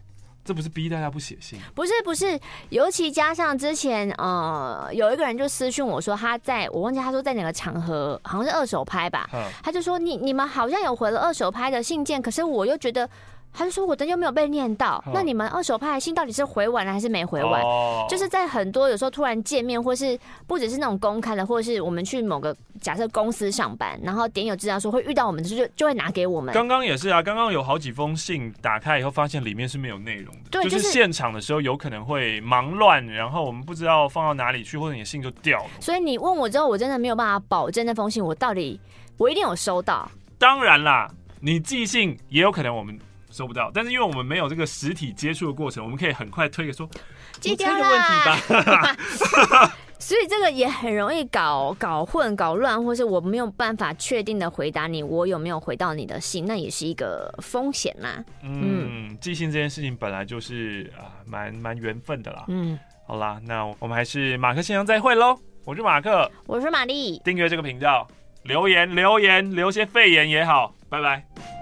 [0.46, 2.40] 这不是逼大家不写信，不是不是，
[2.70, 13.10] 尤其加上之前呃，有一个人就私讯我说他在我忘记他说在哪个场合，好像是二手拍吧，嗯他就说你你们好像有回了二手拍的信件，可是我又觉得。
[13.54, 17.64] 他就说：“我的又没有被念到，那你们二手拍的信到底是回完了还是没回完？
[18.08, 26.54] 就是在很多有时候突然见面，或是不只是那种公开的，或者是我们去某个假设公司上班，然后点友知道说会遇到我们，就就会拿给我们。
[26.54, 35.70] 刚刚也是啊，刚刚有好几封信打开以后，发现里面是没有内容的，对就是现场的时候有可能会忙乱，然后我们不知道放到哪里去，或者你的信就掉了。
[35.80, 38.80] 所以你问我之后，我真的没有办法保证那封信我到底
[39.18, 40.08] 我一定有收到。
[40.38, 42.96] 当然啦，你寄信也有可能我们。”
[43.38, 46.90] 收不到，但是因为我们没有这个实体接触的过程，我们可以很快推个说，
[47.40, 49.78] 寄掉了问题吧。
[50.00, 58.24] 所以这个也很容易搞搞混、搞乱，或是我没有办法确定的回答你，我有没有回到你的信，那也是一个风险啦。
[58.44, 62.46] 嗯，寄信这件事情本来就是啊，蛮蛮缘分的啦。
[62.48, 62.78] 嗯，
[63.08, 65.36] 好啦，那我们还是马克先生再会喽。
[65.66, 68.08] 我是马克，我是玛丽，订阅这个频道，
[68.44, 71.57] 留言留言留些肺炎也好，拜拜。